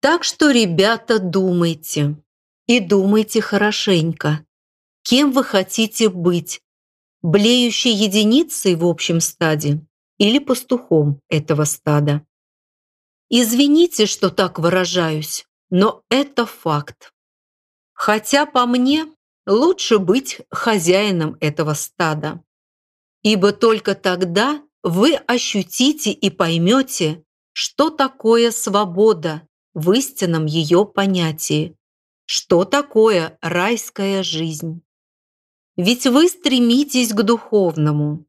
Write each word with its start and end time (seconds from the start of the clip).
Так 0.00 0.24
что, 0.24 0.50
ребята, 0.50 1.18
думайте. 1.18 2.16
И 2.66 2.80
думайте 2.80 3.42
хорошенько. 3.42 4.44
Кем 5.02 5.30
вы 5.32 5.44
хотите 5.44 6.08
быть? 6.08 6.62
Блеющей 7.20 7.92
единицей 7.92 8.76
в 8.76 8.86
общем 8.86 9.20
стаде 9.20 9.84
или 10.18 10.38
пастухом 10.38 11.20
этого 11.28 11.64
стада? 11.64 12.24
Извините, 13.28 14.06
что 14.06 14.30
так 14.30 14.58
выражаюсь, 14.58 15.44
но 15.68 16.02
это 16.08 16.46
факт. 16.46 17.12
Хотя 17.92 18.46
по 18.46 18.64
мне 18.64 19.06
лучше 19.46 19.98
быть 19.98 20.40
хозяином 20.50 21.36
этого 21.40 21.74
стада. 21.74 22.42
Ибо 23.22 23.52
только 23.52 23.94
тогда 23.94 24.62
вы 24.82 25.14
ощутите 25.14 26.10
и 26.10 26.30
поймете, 26.30 27.22
что 27.52 27.90
такое 27.90 28.50
свобода 28.50 29.46
в 29.74 29.92
истинном 29.92 30.46
ее 30.46 30.84
понятии, 30.84 31.76
что 32.26 32.64
такое 32.64 33.38
райская 33.40 34.22
жизнь. 34.22 34.82
Ведь 35.76 36.06
вы 36.06 36.28
стремитесь 36.28 37.12
к 37.12 37.22
духовному. 37.22 38.26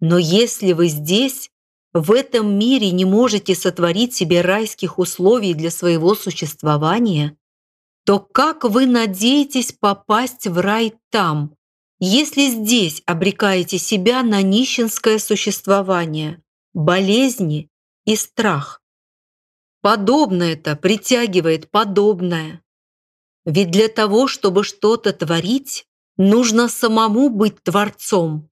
Но 0.00 0.18
если 0.18 0.72
вы 0.72 0.88
здесь, 0.88 1.50
в 1.92 2.12
этом 2.12 2.58
мире 2.58 2.90
не 2.90 3.04
можете 3.04 3.54
сотворить 3.54 4.14
себе 4.14 4.40
райских 4.40 4.98
условий 4.98 5.54
для 5.54 5.70
своего 5.70 6.14
существования, 6.14 7.36
то 8.04 8.18
как 8.18 8.64
вы 8.64 8.86
надеетесь 8.86 9.72
попасть 9.72 10.46
в 10.46 10.58
рай 10.58 10.94
там, 11.10 11.54
если 12.00 12.48
здесь 12.48 13.02
обрекаете 13.06 13.78
себя 13.78 14.22
на 14.22 14.42
нищенское 14.42 15.18
существование, 15.18 16.42
болезни 16.74 17.70
и 18.04 18.16
страх? 18.16 18.81
Подобное-то 19.82 20.76
притягивает 20.76 21.70
подобное. 21.70 22.62
Ведь 23.44 23.72
для 23.72 23.88
того, 23.88 24.28
чтобы 24.28 24.62
что-то 24.62 25.12
творить, 25.12 25.86
нужно 26.16 26.68
самому 26.68 27.30
быть 27.30 27.60
творцом. 27.64 28.48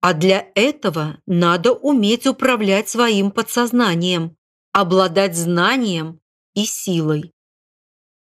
А 0.00 0.14
для 0.14 0.50
этого 0.56 1.20
надо 1.26 1.72
уметь 1.72 2.26
управлять 2.26 2.88
своим 2.88 3.30
подсознанием, 3.30 4.36
обладать 4.72 5.36
знанием 5.36 6.20
и 6.54 6.64
силой. 6.64 7.32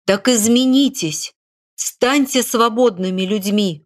Так 0.05 0.27
изменитесь, 0.27 1.33
станьте 1.75 2.41
свободными 2.41 3.21
людьми. 3.21 3.85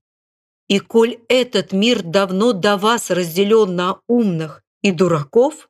И 0.69 0.79
коль 0.79 1.19
этот 1.27 1.73
мир 1.73 2.01
давно 2.01 2.53
до 2.53 2.77
вас 2.77 3.09
разделен 3.09 3.75
на 3.75 3.99
умных 4.07 4.63
и 4.81 4.91
дураков, 4.91 5.69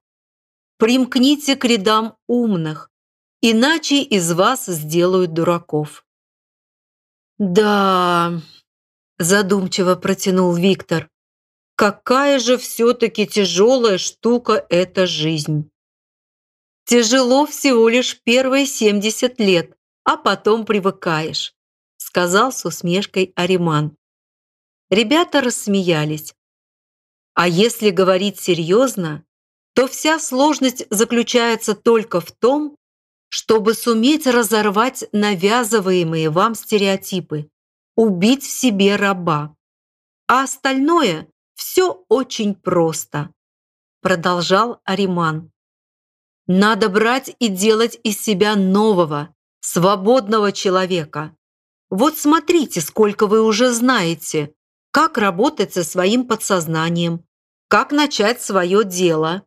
примкните 0.77 1.55
к 1.55 1.65
рядам 1.65 2.17
умных, 2.27 2.89
иначе 3.41 4.01
из 4.01 4.31
вас 4.31 4.65
сделают 4.65 5.33
дураков. 5.33 6.05
«Да...»– 7.37 8.41
задумчиво 9.19 9.95
протянул 9.95 10.55
Виктор. 10.55 11.09
«Какая 11.75 12.39
же 12.39 12.57
все-таки 12.57 13.27
тяжелая 13.27 13.97
штука 13.97 14.65
эта 14.69 15.05
жизнь!» 15.05 15.69
«Тяжело 16.85 17.45
всего 17.45 17.89
лишь 17.89 18.19
первые 18.23 18.65
70 18.65 19.39
лет, 19.39 19.77
а 20.03 20.17
потом 20.17 20.65
привыкаешь»,– 20.65 21.53
сказал 21.97 22.51
с 22.51 22.65
усмешкой 22.65 23.33
Ариман. 23.35 23.95
Ребята 24.89 25.41
рассмеялись. 25.41 26.33
А 27.33 27.47
если 27.47 27.91
говорить 27.91 28.39
серьезно, 28.39 29.26
то 29.77 29.85
вся 29.87 30.17
сложность 30.17 30.87
заключается 30.89 31.75
только 31.75 32.19
в 32.19 32.31
том, 32.31 32.75
чтобы 33.29 33.75
суметь 33.75 34.25
разорвать 34.25 35.05
навязываемые 35.11 36.31
вам 36.31 36.55
стереотипы, 36.55 37.51
убить 37.95 38.43
в 38.43 38.49
себе 38.49 38.95
раба. 38.95 39.55
А 40.27 40.45
остальное 40.45 41.27
все 41.53 42.03
очень 42.09 42.55
просто, 42.55 43.29
продолжал 44.01 44.81
Ариман. 44.83 45.51
Надо 46.47 46.89
брать 46.89 47.35
и 47.37 47.47
делать 47.47 47.99
из 48.01 48.19
себя 48.19 48.55
нового, 48.55 49.31
свободного 49.59 50.51
человека. 50.51 51.35
Вот 51.91 52.17
смотрите, 52.17 52.81
сколько 52.81 53.27
вы 53.27 53.43
уже 53.43 53.71
знаете, 53.71 54.55
как 54.89 55.19
работать 55.19 55.75
со 55.75 55.83
своим 55.83 56.27
подсознанием, 56.27 57.23
как 57.67 57.91
начать 57.91 58.41
свое 58.41 58.83
дело. 58.83 59.43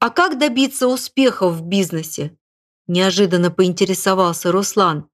А 0.00 0.10
как 0.10 0.38
добиться 0.38 0.88
успеха 0.88 1.48
в 1.48 1.62
бизнесе? 1.62 2.36
Неожиданно 2.88 3.52
поинтересовался 3.52 4.50
Руслан. 4.50 5.08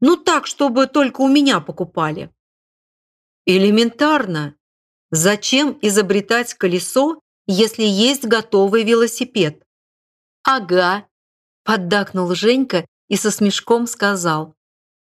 Ну 0.00 0.16
так, 0.16 0.46
чтобы 0.46 0.88
только 0.88 1.20
у 1.20 1.28
меня 1.28 1.60
покупали. 1.60 2.34
Элементарно. 3.46 4.56
Зачем 5.10 5.78
изобретать 5.82 6.54
колесо, 6.54 7.20
если 7.46 7.84
есть 7.84 8.24
готовый 8.24 8.82
велосипед? 8.82 9.62
Ага, 10.42 11.06
поддакнул 11.62 12.34
Женька 12.34 12.86
и 13.08 13.16
со 13.16 13.30
смешком 13.30 13.86
сказал. 13.86 14.56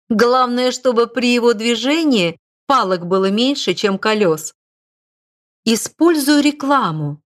Главное, 0.10 0.72
чтобы 0.72 1.08
при 1.08 1.34
его 1.34 1.54
движении 1.54 2.40
палок 2.66 3.06
было 3.06 3.30
меньше, 3.30 3.74
чем 3.74 4.00
колес. 4.00 4.54
«Использую 5.66 6.42
рекламу», 6.42 7.22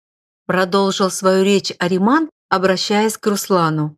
продолжил 0.51 1.09
свою 1.09 1.45
речь 1.45 1.71
Ариман, 1.79 2.29
обращаясь 2.49 3.17
к 3.17 3.25
Руслану. 3.25 3.95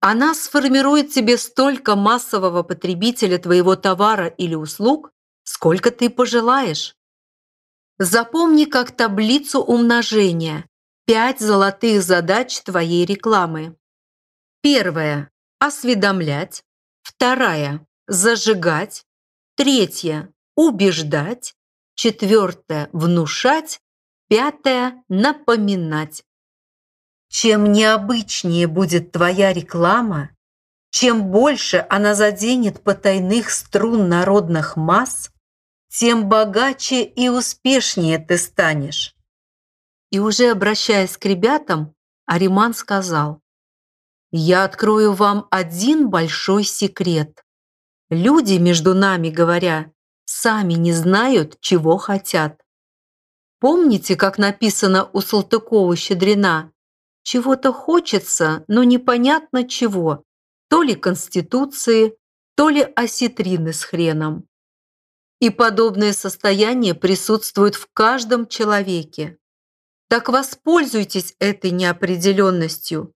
Она 0.00 0.34
сформирует 0.34 1.10
тебе 1.10 1.38
столько 1.38 1.96
массового 1.96 2.62
потребителя 2.62 3.38
твоего 3.38 3.74
товара 3.74 4.26
или 4.26 4.54
услуг, 4.54 5.10
сколько 5.42 5.90
ты 5.90 6.10
пожелаешь. 6.10 6.94
Запомни 7.98 8.66
как 8.66 8.94
таблицу 8.94 9.62
умножения 9.62 10.68
пять 11.06 11.40
золотых 11.40 12.02
задач 12.02 12.60
твоей 12.60 13.06
рекламы. 13.06 13.74
Первая– 14.60 15.30
осведомлять. 15.60 16.62
Вторая– 17.00 17.86
зажигать. 18.06 19.06
Третья– 19.56 20.28
убеждать. 20.56 21.54
Четвертая– 21.94 22.90
внушать. 22.92 23.80
Пятая– 24.36 25.04
напоминать. 25.08 26.24
Чем 27.28 27.70
необычнее 27.70 28.66
будет 28.66 29.12
твоя 29.12 29.52
реклама, 29.52 30.30
чем 30.90 31.30
больше 31.30 31.86
она 31.88 32.16
заденет 32.16 32.82
потайных 32.82 33.50
струн 33.52 34.08
народных 34.08 34.74
масс, 34.74 35.30
тем 35.86 36.28
богаче 36.28 37.04
и 37.04 37.28
успешнее 37.28 38.18
ты 38.18 38.36
станешь. 38.36 39.14
И 40.10 40.18
уже 40.18 40.50
обращаясь 40.50 41.16
к 41.16 41.24
ребятам, 41.26 41.94
Ариман 42.26 42.74
сказал, 42.74 43.40
«Я 44.32 44.64
открою 44.64 45.12
вам 45.12 45.46
один 45.52 46.10
большой 46.10 46.64
секрет. 46.64 47.44
Люди, 48.10 48.54
между 48.54 48.94
нами 48.94 49.30
говоря, 49.30 49.92
сами 50.24 50.72
не 50.72 50.92
знают, 50.92 51.60
чего 51.60 51.98
хотят. 51.98 52.63
Помните, 53.64 54.14
как 54.14 54.36
написано 54.36 55.08
у 55.14 55.20
Салтыкова-Щедрина? 55.22 56.70
Чего-то 57.22 57.72
хочется, 57.72 58.62
но 58.68 58.84
непонятно 58.84 59.66
чего. 59.66 60.22
То 60.68 60.82
ли 60.82 60.94
конституции, 60.94 62.14
то 62.56 62.68
ли 62.68 62.82
осетрины 62.82 63.72
с 63.72 63.82
хреном. 63.84 64.46
И 65.40 65.48
подобное 65.48 66.12
состояние 66.12 66.92
присутствует 66.92 67.74
в 67.74 67.88
каждом 67.94 68.48
человеке. 68.48 69.38
Так 70.08 70.28
воспользуйтесь 70.28 71.34
этой 71.38 71.70
неопределенностью. 71.70 73.14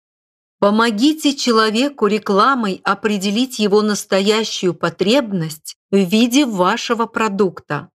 Помогите 0.57 1.35
человеку 1.35 2.07
рекламой 2.07 2.81
определить 2.83 3.59
его 3.59 3.83
настоящую 3.83 4.73
потребность 4.73 5.77
в 5.91 5.97
виде 5.97 6.47
вашего 6.47 7.05
продукта. 7.05 7.91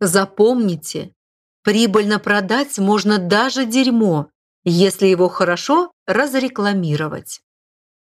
Запомните, 0.00 1.12
прибыльно 1.62 2.18
продать 2.18 2.78
можно 2.78 3.18
даже 3.18 3.66
дерьмо, 3.66 4.28
если 4.64 5.06
его 5.06 5.28
хорошо 5.28 5.92
разрекламировать. 6.06 7.40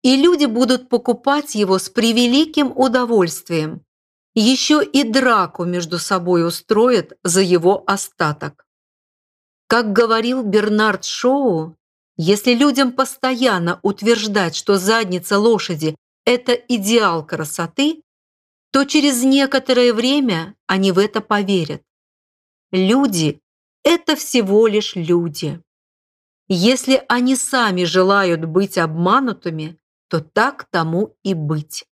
И 0.02 0.16
люди 0.16 0.44
будут 0.44 0.88
покупать 0.88 1.54
его 1.54 1.78
с 1.78 1.88
превеликим 1.88 2.72
удовольствием. 2.74 3.82
Еще 4.34 4.84
и 4.84 5.02
драку 5.02 5.64
между 5.64 5.98
собой 5.98 6.46
устроят 6.46 7.14
за 7.24 7.40
его 7.40 7.82
остаток. 7.86 8.66
Как 9.66 9.92
говорил 9.92 10.42
Бернард 10.42 11.04
Шоу, 11.04 11.76
если 12.16 12.54
людям 12.54 12.92
постоянно 12.92 13.80
утверждать, 13.82 14.56
что 14.56 14.78
задница 14.78 15.38
лошади– 15.38 15.96
это 16.24 16.52
идеал 16.52 17.24
красоты, 17.24 18.02
то 18.70 18.84
через 18.84 19.22
некоторое 19.22 19.92
время 19.92 20.54
они 20.66 20.92
в 20.92 20.98
это 20.98 21.20
поверят. 21.20 21.82
Люди– 22.70 23.40
это 23.82 24.14
всего 24.14 24.66
лишь 24.66 24.94
люди. 24.94 25.62
Если 26.48 27.02
они 27.08 27.34
сами 27.34 27.84
желают 27.84 28.44
быть 28.44 28.76
обманутыми, 28.76 29.78
то 30.08 30.20
так 30.20 30.64
тому 30.70 31.16
и 31.22 31.32
быть. 31.32 31.86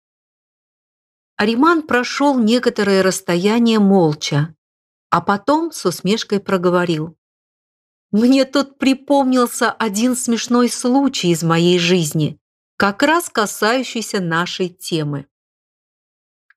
Ариман 1.37 1.83
прошел 1.83 2.37
некоторое 2.39 3.03
расстояние 3.03 3.79
молча, 3.79 4.55
а 5.09 5.21
потом 5.21 5.71
с 5.71 5.85
усмешкой 5.85 6.41
проговорил. 6.41 7.17
«Мне 8.11 8.43
тут 8.43 8.77
припомнился 8.77 9.71
один 9.71 10.15
смешной 10.15 10.69
случай 10.69 11.29
из 11.29 11.43
моей 11.43 11.79
жизни, 11.79 12.37
как 12.75 13.01
раз 13.01 13.29
касающийся 13.29 14.19
нашей 14.19 14.69
темы. 14.69 15.27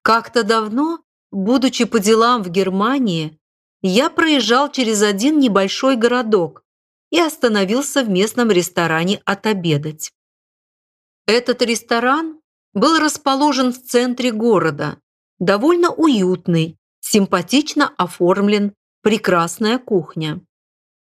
Как-то 0.03 0.43
давно, 0.43 1.05
будучи 1.31 1.85
по 1.85 1.99
делам 2.01 2.43
в 2.43 2.51
Германии, 2.51 3.38
я 3.83 4.11
проезжал 4.11 4.71
через 4.71 5.03
один 5.03 5.39
небольшой 5.39 5.97
городок 5.97 6.65
и 7.11 7.21
остановился 7.21 8.03
в 8.03 8.09
местном 8.09 8.51
ресторане 8.51 9.23
отобедать. 9.25 10.13
Этот 11.27 11.63
ресторан 11.63 12.41
был 12.75 12.99
расположен 12.99 13.73
в 13.73 13.83
центре 13.83 14.33
города, 14.33 14.99
довольно 15.39 15.91
уютный, 15.91 16.77
симпатично 17.01 17.93
оформлен, 17.97 18.75
прекрасная 19.03 19.79
кухня. 19.79 20.41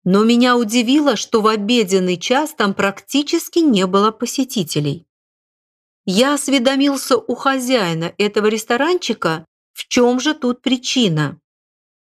Но 0.05 0.25
меня 0.25 0.57
удивило, 0.57 1.17
что 1.17 1.41
в 1.41 1.47
обеденный 1.47 2.17
час 2.17 2.55
там 2.55 2.75
практически 2.75 3.61
не 3.61 3.87
было 3.87 4.11
посетителей. 4.11 5.07
Я 6.05 6.35
осведомился 6.35 7.17
у 7.17 7.35
хозяина 7.35 8.13
этого 8.19 8.49
ресторанчика, 8.49 9.47
в 9.73 9.89
чем 9.89 10.21
же 10.21 10.35
тут 10.35 10.61
причина. 10.61 11.41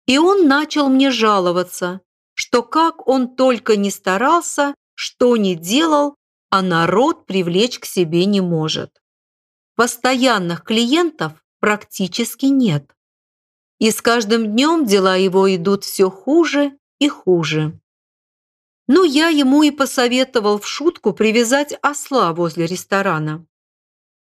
И 0.09 0.17
он 0.17 0.47
начал 0.47 0.89
мне 0.89 1.11
жаловаться, 1.11 2.01
что 2.33 2.63
как 2.63 3.07
он 3.07 3.35
только 3.35 3.75
не 3.75 3.91
старался, 3.91 4.73
что 4.95 5.37
не 5.37 5.53
делал, 5.53 6.15
а 6.49 6.63
народ 6.63 7.27
привлечь 7.27 7.77
к 7.77 7.85
себе 7.85 8.25
не 8.25 8.41
может. 8.41 9.03
Постоянных 9.75 10.63
клиентов 10.63 11.33
практически 11.59 12.47
нет. 12.47 12.91
И 13.77 13.91
с 13.91 14.01
каждым 14.01 14.47
днем 14.47 14.87
дела 14.87 15.15
его 15.15 15.55
идут 15.55 15.83
все 15.83 16.09
хуже 16.09 16.75
и 16.97 17.07
хуже. 17.07 17.79
Ну, 18.87 19.03
я 19.03 19.27
ему 19.27 19.61
и 19.61 19.69
посоветовал 19.69 20.57
в 20.57 20.67
шутку 20.67 21.13
привязать 21.13 21.77
осла 21.83 22.33
возле 22.33 22.65
ресторана. 22.65 23.45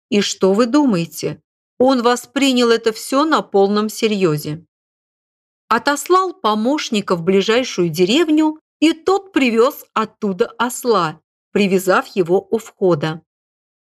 И 0.09 0.19
что 0.19 0.51
вы 0.51 0.65
думаете? 0.65 1.41
Он 1.79 2.01
воспринял 2.01 2.71
это 2.71 2.91
все 2.91 3.23
на 3.23 3.41
полном 3.41 3.87
серьезе. 3.87 4.67
Отослал 5.69 6.33
помощника 6.33 7.15
в 7.15 7.23
ближайшую 7.23 7.89
деревню, 7.89 8.59
и 8.79 8.93
тот 8.93 9.33
привез 9.33 9.85
оттуда 9.93 10.47
осла, 10.57 11.19
привязав 11.51 12.07
его 12.15 12.47
у 12.49 12.57
входа. 12.57 13.21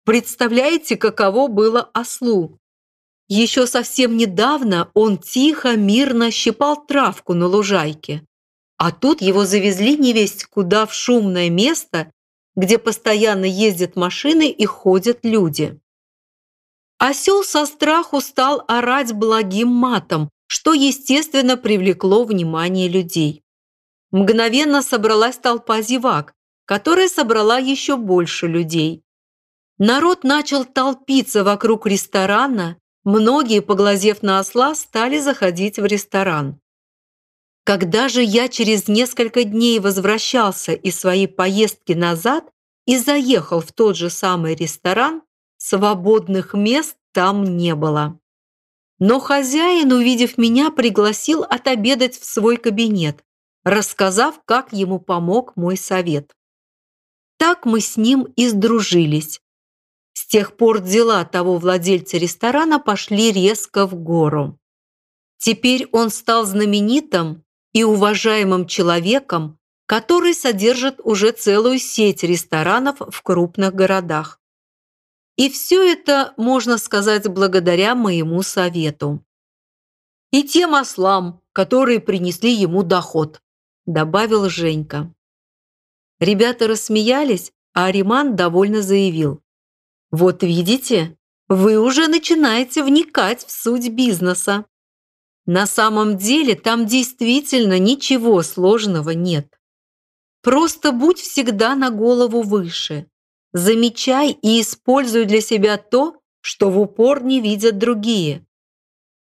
Представляете, 0.04 0.96
каково 0.96 1.48
было 1.48 1.82
ослу? 1.92 2.58
Еще 3.28 3.66
совсем 3.66 4.16
недавно 4.16 4.90
он 4.94 5.18
тихо, 5.18 5.76
мирно 5.76 6.30
щипал 6.30 6.84
травку 6.86 7.34
на 7.34 7.46
лужайке. 7.46 8.26
А 8.76 8.92
тут 8.92 9.22
его 9.22 9.44
завезли 9.44 9.96
невесть 9.96 10.44
куда 10.44 10.84
в 10.86 10.92
шумное 10.92 11.48
место, 11.48 12.12
где 12.54 12.78
постоянно 12.78 13.46
ездят 13.46 13.96
машины 13.96 14.50
и 14.50 14.66
ходят 14.66 15.20
люди. 15.22 15.80
Осел 16.98 17.42
со 17.44 17.66
страху 17.66 18.20
стал 18.20 18.62
орать 18.68 19.12
благим 19.12 19.68
матом, 19.68 20.30
что, 20.54 20.72
естественно, 20.72 21.56
привлекло 21.56 22.22
внимание 22.22 22.88
людей. 22.88 23.42
Мгновенно 24.12 24.82
собралась 24.82 25.36
толпа 25.36 25.82
зевак, 25.82 26.32
которая 26.64 27.08
собрала 27.08 27.58
еще 27.58 27.96
больше 27.96 28.46
людей. 28.46 29.02
Народ 29.78 30.22
начал 30.22 30.64
толпиться 30.64 31.42
вокруг 31.42 31.88
ресторана, 31.88 32.76
многие, 33.02 33.62
поглазев 33.62 34.22
на 34.22 34.38
осла, 34.38 34.76
стали 34.76 35.18
заходить 35.18 35.80
в 35.80 35.86
ресторан. 35.86 36.60
Когда 37.64 38.08
же 38.08 38.22
я 38.22 38.48
через 38.48 38.86
несколько 38.86 39.42
дней 39.42 39.80
возвращался 39.80 40.72
из 40.72 40.96
своей 40.96 41.26
поездки 41.26 41.94
назад 41.94 42.44
и 42.86 42.96
заехал 42.96 43.60
в 43.60 43.72
тот 43.72 43.96
же 43.96 44.08
самый 44.08 44.54
ресторан, 44.54 45.22
свободных 45.56 46.54
мест 46.54 46.96
там 47.12 47.56
не 47.56 47.74
было. 47.74 48.20
Но 48.98 49.20
хозяин, 49.20 49.92
увидев 49.92 50.38
меня, 50.38 50.70
пригласил 50.70 51.42
отобедать 51.42 52.18
в 52.18 52.24
свой 52.24 52.56
кабинет, 52.56 53.24
рассказав, 53.64 54.40
как 54.44 54.72
ему 54.72 55.00
помог 55.00 55.56
мой 55.56 55.76
совет. 55.76 56.34
Так 57.36 57.64
мы 57.64 57.80
с 57.80 57.96
ним 57.96 58.22
и 58.36 58.48
сдружились, 58.48 59.40
с 60.14 60.26
тех 60.26 60.56
пор 60.56 60.80
дела 60.80 61.24
того 61.24 61.58
владельца 61.58 62.16
ресторана 62.16 62.78
пошли 62.78 63.32
резко 63.32 63.86
в 63.86 63.94
гору. 63.94 64.58
Теперь 65.38 65.88
он 65.92 66.10
стал 66.10 66.46
знаменитым 66.46 67.44
и 67.72 67.82
уважаемым 67.82 68.66
человеком, 68.66 69.58
который 69.86 70.32
содержит 70.32 71.00
уже 71.02 71.32
целую 71.32 71.78
сеть 71.78 72.22
ресторанов 72.22 72.98
в 73.00 73.22
крупных 73.22 73.74
городах. 73.74 74.40
И 75.36 75.50
все 75.50 75.82
это, 75.82 76.32
можно 76.36 76.78
сказать, 76.78 77.28
благодаря 77.28 77.94
моему 77.94 78.42
совету. 78.42 79.24
И 80.30 80.42
тем 80.42 80.74
ослам, 80.74 81.42
которые 81.52 82.00
принесли 82.00 82.52
ему 82.52 82.82
доход, 82.82 83.40
добавил 83.86 84.48
Женька. 84.48 85.12
Ребята 86.20 86.68
рассмеялись, 86.68 87.52
а 87.72 87.86
Ариман 87.86 88.36
довольно 88.36 88.82
заявил. 88.82 89.42
Вот 90.10 90.44
видите, 90.44 91.18
вы 91.48 91.78
уже 91.78 92.06
начинаете 92.06 92.84
вникать 92.84 93.44
в 93.44 93.50
суть 93.50 93.90
бизнеса. 93.90 94.64
На 95.46 95.66
самом 95.66 96.16
деле 96.16 96.54
там 96.54 96.86
действительно 96.86 97.78
ничего 97.78 98.42
сложного 98.42 99.10
нет. 99.10 99.58
Просто 100.42 100.92
будь 100.92 101.18
всегда 101.18 101.74
на 101.74 101.90
голову 101.90 102.42
выше. 102.42 103.08
Замечай 103.54 104.32
и 104.42 104.60
используй 104.60 105.26
для 105.26 105.40
себя 105.40 105.78
то, 105.78 106.20
что 106.40 106.70
в 106.70 106.78
упор 106.78 107.22
не 107.22 107.40
видят 107.40 107.78
другие. 107.78 108.44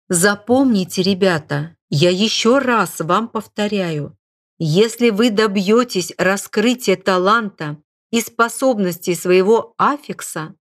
Запомните, 0.07 1.01
ребята, 1.03 1.75
я 1.89 2.12
еще 2.12 2.59
раз 2.59 3.01
вам 3.01 3.27
повторяю, 3.27 4.17
если 4.57 5.09
вы 5.09 5.31
добьетесь 5.31 6.13
раскрытия 6.17 6.95
таланта 6.95 7.77
и 8.09 8.21
способностей 8.21 9.15
своего 9.15 9.73
аффикса, 9.77 10.56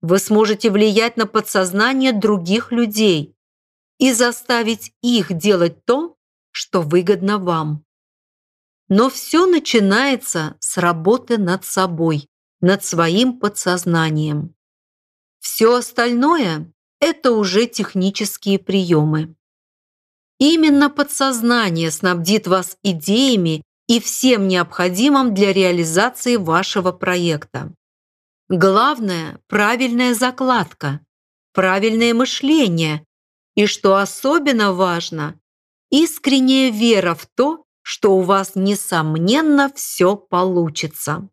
вы 0.00 0.18
сможете 0.18 0.70
влиять 0.70 1.18
на 1.18 1.26
подсознание 1.26 2.14
других 2.14 2.72
людей 2.72 3.36
и 3.98 4.14
заставить 4.14 4.94
их 5.02 5.34
делать 5.36 5.84
то, 5.84 6.16
что 6.52 6.80
выгодно 6.80 7.38
вам. 7.38 7.84
Но 8.88 9.10
все 9.10 9.44
начинается 9.44 10.56
с 10.60 10.78
работы 10.78 11.36
над 11.36 11.66
собой, 11.66 12.30
над 12.60 12.84
своим 12.84 13.38
подсознанием. 13.38 14.54
Все 15.38 15.76
остальное– 15.76 16.72
это 17.00 17.32
уже 17.32 17.66
технические 17.66 18.58
приемы. 18.58 19.34
Именно 20.38 20.90
подсознание 20.90 21.90
снабдит 21.90 22.46
вас 22.46 22.76
идеями 22.82 23.62
и 23.88 24.00
всем 24.00 24.46
необходимым 24.46 25.34
для 25.34 25.52
реализации 25.52 26.36
вашего 26.36 26.92
проекта. 26.92 27.72
Главное– 28.48 29.40
правильная 29.48 30.14
закладка, 30.14 31.00
правильное 31.52 32.14
мышление 32.14 33.04
и, 33.54 33.66
что 33.66 33.96
особенно 33.96 34.72
важно, 34.72 35.38
искренняя 35.90 36.70
вера 36.70 37.14
в 37.14 37.26
то, 37.26 37.64
что 37.82 38.16
у 38.16 38.20
вас, 38.20 38.52
несомненно, 38.54 39.72
все 39.74 40.16
получится. 40.16 41.28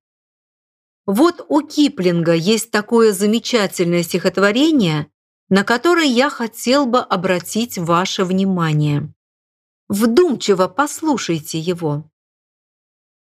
Вот 1.05 1.45
у 1.49 1.61
Киплинга 1.61 2.33
есть 2.33 2.71
такое 2.71 3.13
замечательное 3.13 4.01
стихотворение, 4.01 5.07
на 5.49 5.63
которое 5.63 6.07
я 6.07 6.29
хотел 6.29 6.87
бы 6.87 6.99
обратить 6.99 7.77
ваше 7.77 8.23
внимание. 8.23 9.13
Вдумчиво 9.87 10.67
послушайте 10.67 11.59
его. 11.59 12.09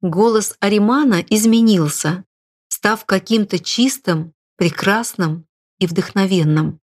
Голос 0.01 0.55
Аримана 0.59 1.23
изменился, 1.29 2.25
став 2.69 3.05
каким-то 3.05 3.59
чистым, 3.59 4.33
прекрасным 4.55 5.45
и 5.77 5.85
вдохновенным. 5.85 6.79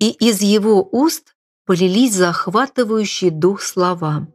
И 0.00 0.10
из 0.10 0.42
его 0.42 0.86
уст 0.90 1.36
полились 1.66 2.14
захватывающие 2.14 3.30
дух 3.30 3.62
слова. 3.62 4.26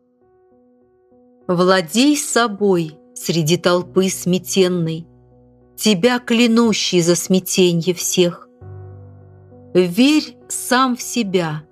«Владей 1.48 2.16
собой 2.16 2.98
среди 3.13 3.58
толпы 3.58 4.10
сметенной, 4.10 5.06
тебя 5.79 6.19
клянущий 6.19 7.01
за 7.01 7.15
смятенье 7.15 7.93
всех. 7.93 8.50
Верь 9.74 10.36
сам 10.50 10.98
в 10.98 11.01
себя, 11.01 11.63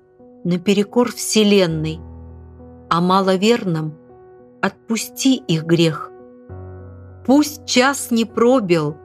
наперекор 0.43 1.11
вселенной, 1.11 1.99
а 2.89 3.01
маловерным 3.01 3.95
отпусти 4.61 5.35
их 5.35 5.65
грех. 5.65 6.09
Пусть 7.25 7.65
час 7.65 8.09
не 8.11 8.23
пробил, 8.23 8.95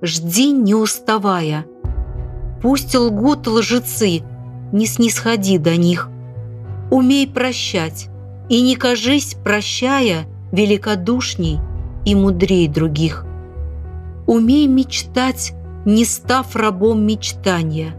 жди 0.00 0.52
не 0.52 0.74
уставая. 0.74 1.66
Пусть 2.62 2.94
лгут 2.94 3.48
лжецы, 3.48 4.22
не 4.72 4.86
снисходи 4.86 5.58
до 5.58 5.76
них. 5.76 6.08
Умей 6.90 7.26
прощать, 7.26 8.08
и 8.48 8.62
не 8.62 8.76
кажись, 8.76 9.34
прощая, 9.42 10.26
великодушней 10.52 11.58
и 12.04 12.14
мудрей 12.14 12.68
других. 12.68 13.24
Умей 14.26 14.66
мечтать, 14.66 15.52
не 15.84 16.04
став 16.04 16.54
рабом 16.54 17.04
мечтания, 17.04 17.94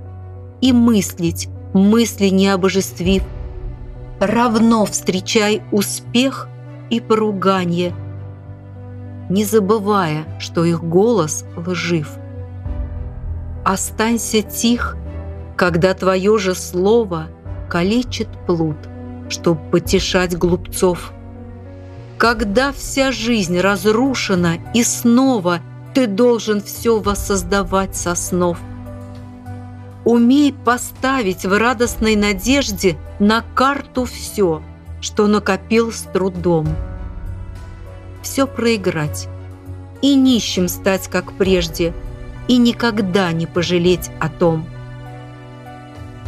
и 0.62 0.72
мыслить, 0.72 1.50
мысли 1.74 2.28
не 2.28 2.48
обожествив. 2.48 3.24
Равно 4.20 4.86
встречай 4.86 5.62
успех 5.72 6.48
и 6.90 7.02
поругание, 7.02 7.94
не 9.30 9.44
забывая, 9.44 10.26
что 10.40 10.64
их 10.64 10.84
голос 10.84 11.46
лжив. 11.56 12.18
Останься 13.66 14.42
тих, 14.42 14.96
когда 15.56 15.94
твое 15.94 16.38
же 16.38 16.56
слово 16.56 17.28
калечит 17.70 18.28
плут, 18.46 18.78
чтоб 19.30 19.58
потешать 19.72 20.38
глупцов. 20.38 21.12
Когда 22.18 22.72
вся 22.72 23.12
жизнь 23.12 23.60
разрушена 23.60 24.58
и 24.74 24.84
снова 24.84 25.60
ты 25.94 26.08
должен 26.08 26.62
все 26.62 27.00
воссоздавать 27.00 27.96
со 27.96 28.16
снов. 28.16 28.58
Умей 30.06 30.54
поставить 30.54 31.46
в 31.46 31.58
радостной 31.58 32.16
надежде 32.16 32.98
на 33.20 33.42
карту 33.56 34.06
все, 34.06 34.62
что 35.02 35.28
накопил 35.28 35.92
с 35.92 36.02
трудом. 36.02 36.68
Все 38.22 38.48
проиграть 38.48 39.28
и 40.02 40.16
нищим 40.16 40.68
стать, 40.68 41.08
как 41.08 41.34
прежде, 41.34 41.94
и 42.48 42.58
никогда 42.58 43.32
не 43.32 43.48
пожалеть 43.48 44.10
о 44.20 44.28
том. 44.28 44.66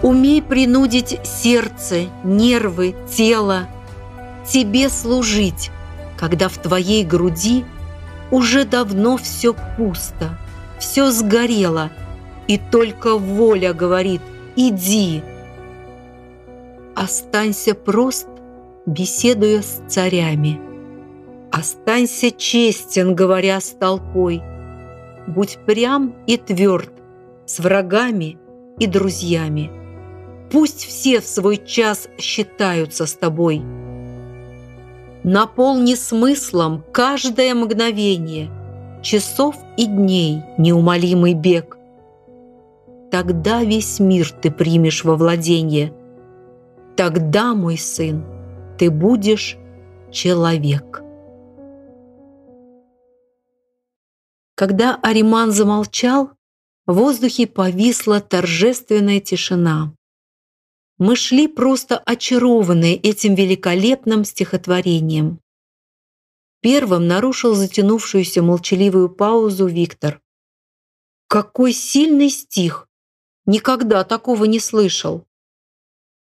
Умей 0.02 0.42
принудить 0.42 1.20
сердце, 1.24 2.06
нервы, 2.24 2.96
тело 3.14 3.68
тебе 4.48 4.90
служить, 4.90 5.72
когда 6.18 6.48
в 6.48 6.58
твоей 6.58 7.04
груди 7.04 7.66
уже 8.32 8.65
давно 8.65 9.17
все 9.17 9.55
пусто, 9.77 10.38
все 10.79 11.12
сгорело, 11.12 11.91
и 12.48 12.58
только 12.58 13.17
воля 13.17 13.74
говорит 13.74 14.22
«иди». 14.55 15.24
Останься 16.96 17.75
прост, 17.75 18.27
беседуя 18.86 19.62
с 19.62 19.82
царями. 19.88 20.62
Останься 21.51 22.32
честен, 22.32 23.15
говоря 23.15 23.60
с 23.60 23.72
толпой. 23.72 24.41
Будь 25.27 25.58
прям 25.65 26.15
и 26.27 26.38
тверд 26.38 26.91
с 27.46 27.60
врагами 27.60 28.38
и 28.79 28.88
друзьями. 28.88 29.72
Пусть 30.51 30.86
все 30.86 31.20
в 31.20 31.25
свой 31.25 31.58
час 31.58 32.08
считаются 32.17 33.05
с 33.05 33.13
тобой. 33.13 33.62
Наполни 35.27 35.96
смыслом 35.96 36.84
каждое 36.91 37.55
мгновение, 37.55 38.51
часов 39.01 39.55
и 39.75 39.88
дней 39.88 40.44
неумолимый 40.60 41.34
бег. 41.34 41.79
Тогда 43.10 43.63
весь 43.63 44.00
мир 44.00 44.29
ты 44.29 44.51
примешь 44.51 45.03
во 45.03 45.15
владение. 45.15 45.91
Тогда, 46.96 47.55
мой 47.55 47.79
сын, 47.79 48.24
ты 48.77 48.91
будешь 48.91 49.58
человек. 50.12 51.01
Когда 54.53 55.00
Ариман 55.01 55.51
замолчал, 55.51 56.29
в 56.86 56.94
воздухе 56.94 57.48
повисла 57.48 58.22
торжественная 58.22 59.22
тишина. 59.22 59.91
Мы 60.98 61.16
шли 61.16 61.48
просто 61.48 61.98
очарованные 61.98 62.96
этим 62.96 63.36
великолепным 63.36 64.24
стихотворением. 64.24 65.40
Первым 66.62 67.08
нарушил 67.08 67.54
затянувшуюся 67.54 68.42
молчаливую 68.42 69.10
паузу 69.10 69.68
Виктор. 69.68 70.22
«Какой 71.28 71.74
сильный 71.74 72.30
стих! 72.30 72.88
Никогда 73.46 74.04
такого 74.04 74.46
не 74.46 74.60
слышал!» 74.60 75.25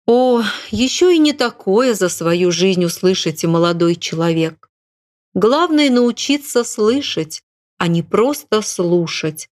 «О, 0.06 0.42
еще 0.70 1.14
и 1.14 1.18
не 1.18 1.32
такое 1.32 1.94
за 1.94 2.08
свою 2.08 2.50
жизнь 2.50 2.84
услышите, 2.84 3.46
молодой 3.46 3.96
человек! 3.96 4.70
Главное 5.34 5.90
научиться 5.90 6.62
слышать, 6.62 7.42
а 7.78 7.88
не 7.88 8.02
просто 8.02 8.62
слушать», 8.62 9.50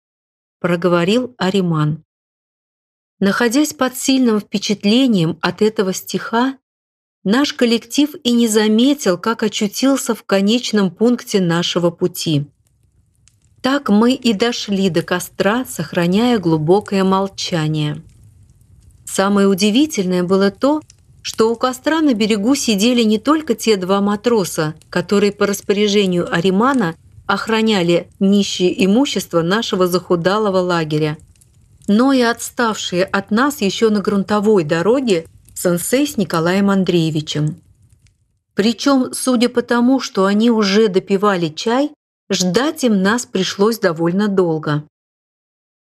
проговорил 0.60 1.36
Ариман. 1.38 2.05
Находясь 3.20 3.74
под 3.74 3.98
сильным 3.98 4.40
впечатлением 4.40 5.38
от 5.42 5.62
этого 5.62 5.94
стиха, 5.94 6.58
наш 7.24 7.54
коллектив 7.54 8.14
и 8.24 8.32
не 8.34 8.48
заметил, 8.48 9.18
как 9.18 9.44
очутился 9.44 10.14
в 10.14 10.24
конечном 10.24 10.92
пункте 10.92 11.40
нашего 11.40 11.92
пути. 11.92 12.46
Так 13.62 13.90
мы 13.90 14.14
и 14.14 14.34
дошли 14.34 14.90
до 14.90 15.02
костра, 15.02 15.66
сохраняя 15.66 16.38
глубокое 16.40 17.04
молчание. 17.04 18.04
Самое 19.06 19.48
удивительное 19.48 20.24
было 20.24 20.52
то, 20.52 20.82
что 21.22 21.52
у 21.52 21.56
костра 21.56 22.02
на 22.02 22.14
берегу 22.14 22.54
сидели 22.54 23.02
не 23.02 23.18
только 23.18 23.56
те 23.56 23.78
два 23.78 24.02
матроса, 24.02 24.76
которые 24.90 25.32
по 25.32 25.48
распоряжению 25.48 26.32
Аримана 26.32 26.96
охраняли 27.26 28.10
нищее 28.20 28.86
имущество 28.86 29.42
нашего 29.42 29.88
захудалого 29.88 30.58
лагеря, 30.58 31.18
но 31.88 32.14
и 32.14 32.22
отставшие 32.22 33.04
от 33.04 33.32
нас 33.32 33.62
еще 33.62 33.90
на 33.90 34.02
грунтовой 34.02 34.64
дороге 34.64 35.28
сенсей 35.54 36.08
с 36.08 36.18
Николаем 36.18 36.70
Андреевичем. 36.70 37.62
Причем, 38.54 39.14
судя 39.14 39.50
по 39.50 39.62
тому, 39.62 40.00
что 40.00 40.26
они 40.26 40.50
уже 40.50 40.88
допивали 40.88 41.50
чай, 41.50 41.92
ждать 42.30 42.84
им 42.84 43.02
нас 43.02 43.26
пришлось 43.26 43.80
довольно 43.80 44.28
долго. 44.28 44.84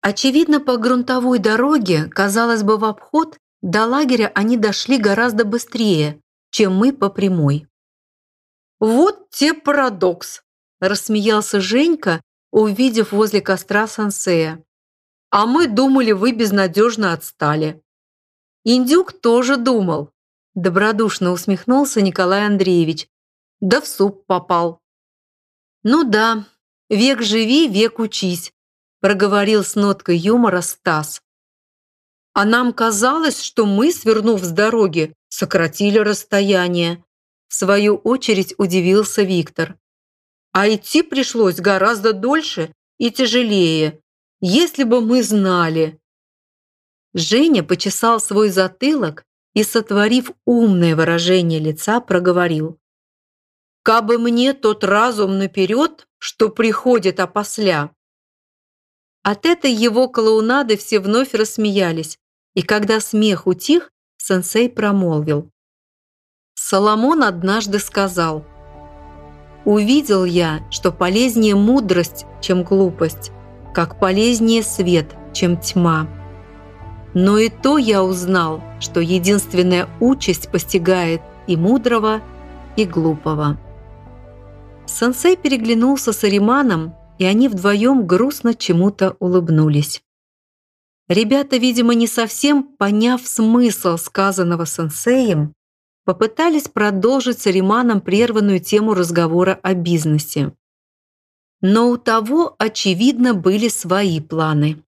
Очевидно, 0.00 0.60
по 0.60 0.76
грунтовой 0.76 1.38
дороге, 1.38 2.04
казалось 2.04 2.62
бы, 2.62 2.76
в 2.76 2.84
обход, 2.84 3.36
до 3.62 3.86
лагеря 3.86 4.30
они 4.34 4.56
дошли 4.56 4.98
гораздо 4.98 5.44
быстрее, 5.44 6.20
чем 6.50 6.76
мы 6.76 6.92
по 6.92 7.08
прямой. 7.08 7.66
«Вот 8.80 9.30
те 9.30 9.54
парадокс!»– 9.54 10.42
рассмеялся 10.80 11.60
Женька, 11.60 12.20
увидев 12.52 13.10
возле 13.10 13.40
костра 13.40 13.88
сансея. 13.88 14.62
А 15.30 15.46
мы 15.46 15.66
думали, 15.66 16.12
вы 16.12 16.32
безнадежно 16.32 17.12
отстали. 17.12 17.82
Индюк 18.64 19.12
тоже 19.12 19.56
думал. 19.56 20.12
Добродушно 20.54 21.32
усмехнулся 21.32 22.00
Николай 22.00 22.46
Андреевич. 22.46 23.08
Да 23.60 23.80
в 23.80 23.86
суп 23.86 24.26
попал. 24.26 24.80
Ну 25.82 26.04
да, 26.04 26.46
век 26.88 27.22
живи, 27.22 27.68
век 27.68 27.98
учись, 27.98 28.52
проговорил 29.00 29.64
с 29.64 29.74
ноткой 29.74 30.16
юмора 30.16 30.60
Стас. 30.60 31.22
А 32.32 32.44
нам 32.44 32.72
казалось, 32.72 33.42
что 33.42 33.66
мы, 33.66 33.92
свернув 33.92 34.42
с 34.42 34.50
дороги, 34.50 35.14
сократили 35.28 35.98
расстояние. 35.98 37.04
В 37.48 37.54
свою 37.54 37.96
очередь 37.96 38.54
удивился 38.58 39.22
Виктор. 39.22 39.78
А 40.52 40.68
идти 40.68 41.02
пришлось 41.02 41.56
гораздо 41.56 42.12
дольше 42.12 42.72
и 42.98 43.10
тяжелее. 43.10 44.00
Если 44.40 44.84
бы 44.84 45.00
мы 45.00 45.22
знали!» 45.22 46.00
Женя 47.14 47.64
почесал 47.64 48.20
свой 48.20 48.50
затылок 48.50 49.24
и, 49.54 49.64
сотворив 49.64 50.30
умное 50.44 50.94
выражение 50.94 51.58
лица, 51.58 52.00
проговорил. 52.00 52.78
«Кабы 53.82 54.18
мне 54.18 54.52
тот 54.52 54.84
разум 54.84 55.38
наперед, 55.38 56.06
что 56.18 56.50
приходит 56.50 57.18
опосля!» 57.18 57.90
От 59.22 59.46
этой 59.46 59.72
его 59.72 60.08
клоунады 60.08 60.76
все 60.76 61.00
вновь 61.00 61.34
рассмеялись, 61.34 62.18
и 62.54 62.62
когда 62.62 63.00
смех 63.00 63.46
утих, 63.46 63.90
сенсей 64.16 64.70
промолвил. 64.70 65.50
Соломон 66.54 67.24
однажды 67.24 67.78
сказал, 67.78 68.44
«Увидел 69.64 70.24
я, 70.24 70.66
что 70.70 70.92
полезнее 70.92 71.56
мудрость, 71.56 72.26
чем 72.40 72.62
глупость, 72.62 73.32
как 73.74 73.98
полезнее 73.98 74.62
свет, 74.62 75.14
чем 75.32 75.56
тьма. 75.56 76.08
Но 77.14 77.38
и 77.38 77.48
то 77.48 77.78
я 77.78 78.02
узнал, 78.02 78.62
что 78.80 79.00
единственная 79.00 79.88
участь 80.00 80.50
постигает 80.50 81.20
и 81.46 81.56
мудрого, 81.56 82.20
и 82.76 82.84
глупого. 82.84 83.58
Сансей 84.86 85.36
переглянулся 85.36 86.12
с 86.12 86.24
Ариманом, 86.24 86.94
и 87.18 87.24
они 87.24 87.48
вдвоем 87.48 88.06
грустно 88.06 88.54
чему-то 88.54 89.16
улыбнулись. 89.18 90.02
Ребята, 91.08 91.56
видимо, 91.56 91.94
не 91.94 92.06
совсем 92.06 92.62
поняв 92.62 93.26
смысл 93.26 93.96
сказанного 93.96 94.66
сенсеем, 94.66 95.54
попытались 96.04 96.68
продолжить 96.68 97.40
с 97.40 97.46
Ариманом 97.46 98.00
прерванную 98.00 98.60
тему 98.60 98.94
разговора 98.94 99.58
о 99.62 99.74
бизнесе. 99.74 100.52
Но 101.60 101.90
у 101.90 101.96
того, 101.96 102.54
очевидно, 102.58 103.34
были 103.34 103.68
свои 103.68 104.20
планы. 104.20 104.82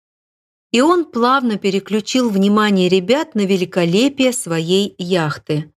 И 0.73 0.80
он 0.80 1.04
плавно 1.04 1.58
переключил 1.58 2.28
внимание 2.28 2.88
ребят 2.88 3.35
на 3.35 3.46
великолепие 3.46 4.32
своей 4.32 4.94
яхты. 4.99 5.73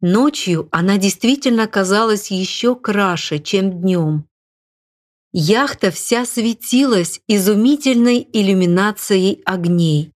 Ночью 0.00 0.68
она 0.70 0.98
действительно 0.98 1.66
казалась 1.66 2.30
еще 2.30 2.76
краше, 2.76 3.38
чем 3.38 3.80
днем. 3.80 4.28
Яхта 5.32 5.90
вся 5.90 6.26
светилась 6.26 7.20
изумительной 7.26 8.28
иллюминацией 8.32 9.42
огней. 9.44 10.12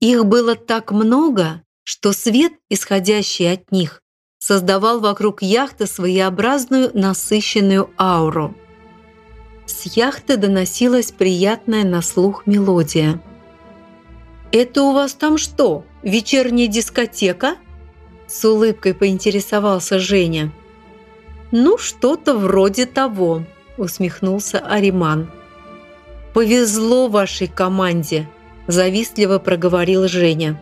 Их 0.00 0.26
было 0.26 0.54
так 0.54 0.92
много, 0.92 1.62
что 1.84 2.12
свет, 2.12 2.52
исходящий 2.68 3.50
от 3.50 3.72
них, 3.72 4.02
создавал 4.42 4.98
вокруг 4.98 5.40
яхты 5.40 5.86
своеобразную 5.86 6.90
насыщенную 6.94 7.90
ауру. 7.96 8.56
С 9.66 9.86
яхты 9.94 10.36
доносилась 10.36 11.12
приятная 11.12 11.84
на 11.84 12.02
слух 12.02 12.44
мелодия. 12.44 13.22
«Это 14.50 14.82
у 14.82 14.94
вас 14.94 15.14
там 15.14 15.38
что, 15.38 15.84
вечерняя 16.02 16.66
дискотека?» 16.66 17.54
С 18.26 18.44
улыбкой 18.44 18.94
поинтересовался 18.94 20.00
Женя. 20.00 20.50
«Ну, 21.52 21.78
что-то 21.78 22.36
вроде 22.36 22.86
того», 22.86 23.44
усмехнулся 23.78 24.58
Ариман. 24.58 25.30
«Повезло 26.34 27.06
вашей 27.06 27.46
команде», 27.46 28.28
завистливо 28.66 29.38
проговорил 29.38 30.08
Женя. 30.08 30.60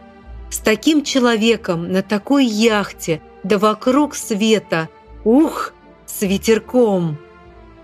«С 0.50 0.58
таким 0.58 1.04
человеком 1.04 1.90
на 1.92 2.02
такой 2.02 2.44
яхте, 2.46 3.22
да 3.42 3.58
вокруг 3.58 4.14
света, 4.14 4.88
ух, 5.24 5.72
с 6.06 6.22
ветерком!» 6.22 7.18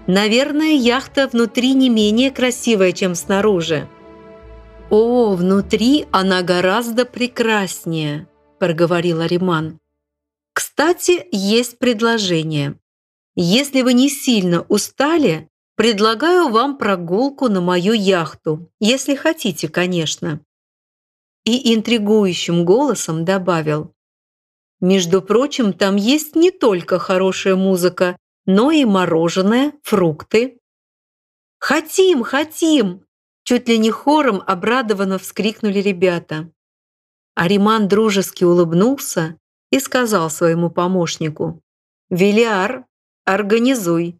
«Наверное, 0.06 0.72
яхта 0.72 1.28
внутри 1.28 1.72
не 1.74 1.88
менее 1.88 2.30
красивая, 2.30 2.92
чем 2.92 3.14
снаружи». 3.14 3.88
«О, 4.90 5.34
внутри 5.34 6.06
она 6.12 6.42
гораздо 6.42 7.04
прекраснее»,– 7.04 8.28
проговорил 8.58 9.20
Ариман. 9.20 9.80
«Кстати, 10.52 11.26
есть 11.32 11.78
предложение. 11.78 12.78
Если 13.34 13.82
вы 13.82 13.94
не 13.94 14.08
сильно 14.08 14.62
устали, 14.68 15.48
Предлагаю 15.76 16.48
вам 16.48 16.78
прогулку 16.78 17.50
на 17.50 17.60
мою 17.60 17.92
яхту, 17.92 18.72
если 18.80 19.14
хотите, 19.14 19.68
конечно». 19.68 20.40
И 21.46 21.74
интригующим 21.74 22.66
голосом 22.66 23.24
добавил. 23.24 23.94
«Между 24.80 25.22
прочим, 25.22 25.72
там 25.72 25.96
есть 25.96 26.36
не 26.36 26.50
только 26.50 26.98
хорошая 26.98 27.56
музыка, 27.56 28.18
но 28.44 28.70
и 28.70 28.84
мороженое, 28.84 29.72
фрукты». 29.82 30.60
«Хотим, 31.58 32.22
хотим!» 32.22 33.06
Чуть 33.44 33.68
ли 33.68 33.78
не 33.78 33.92
хором 33.92 34.42
обрадованно 34.44 35.18
вскрикнули 35.18 35.78
ребята. 35.78 36.50
Ариман 37.36 37.86
дружески 37.86 38.42
улыбнулся 38.42 39.38
и 39.70 39.78
сказал 39.78 40.30
своему 40.30 40.68
помощнику. 40.68 41.62
«Велиар, 42.10 42.86
организуй». 43.24 44.18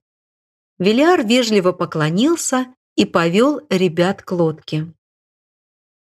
Велиар 0.78 1.26
вежливо 1.26 1.73
поклонился 1.73 2.66
и 2.95 3.04
повел 3.04 3.62
ребят 3.68 4.23
к 4.23 4.30
лодке. 4.30 4.92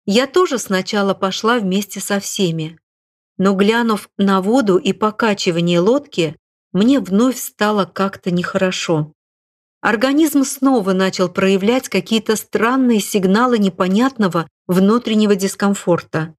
Я 0.06 0.28
тоже 0.28 0.60
сначала 0.60 1.14
пошла 1.14 1.60
вместе 1.60 2.00
со 2.00 2.20
всеми, 2.20 2.80
но 3.38 3.54
глянув 3.54 4.10
на 4.18 4.42
воду 4.42 4.78
и 4.78 4.94
покачивание 4.94 5.80
лодки, 5.80 6.36
мне 6.72 7.00
вновь 7.00 7.38
стало 7.38 7.86
как-то 7.86 8.32
нехорошо. 8.32 9.14
Организм 9.82 10.44
снова 10.44 10.94
начал 10.94 11.30
проявлять 11.30 11.90
какие-то 11.90 12.36
странные 12.36 13.00
сигналы 13.00 13.58
непонятного 13.58 14.48
внутреннего 14.68 15.36
дискомфорта. 15.36 16.36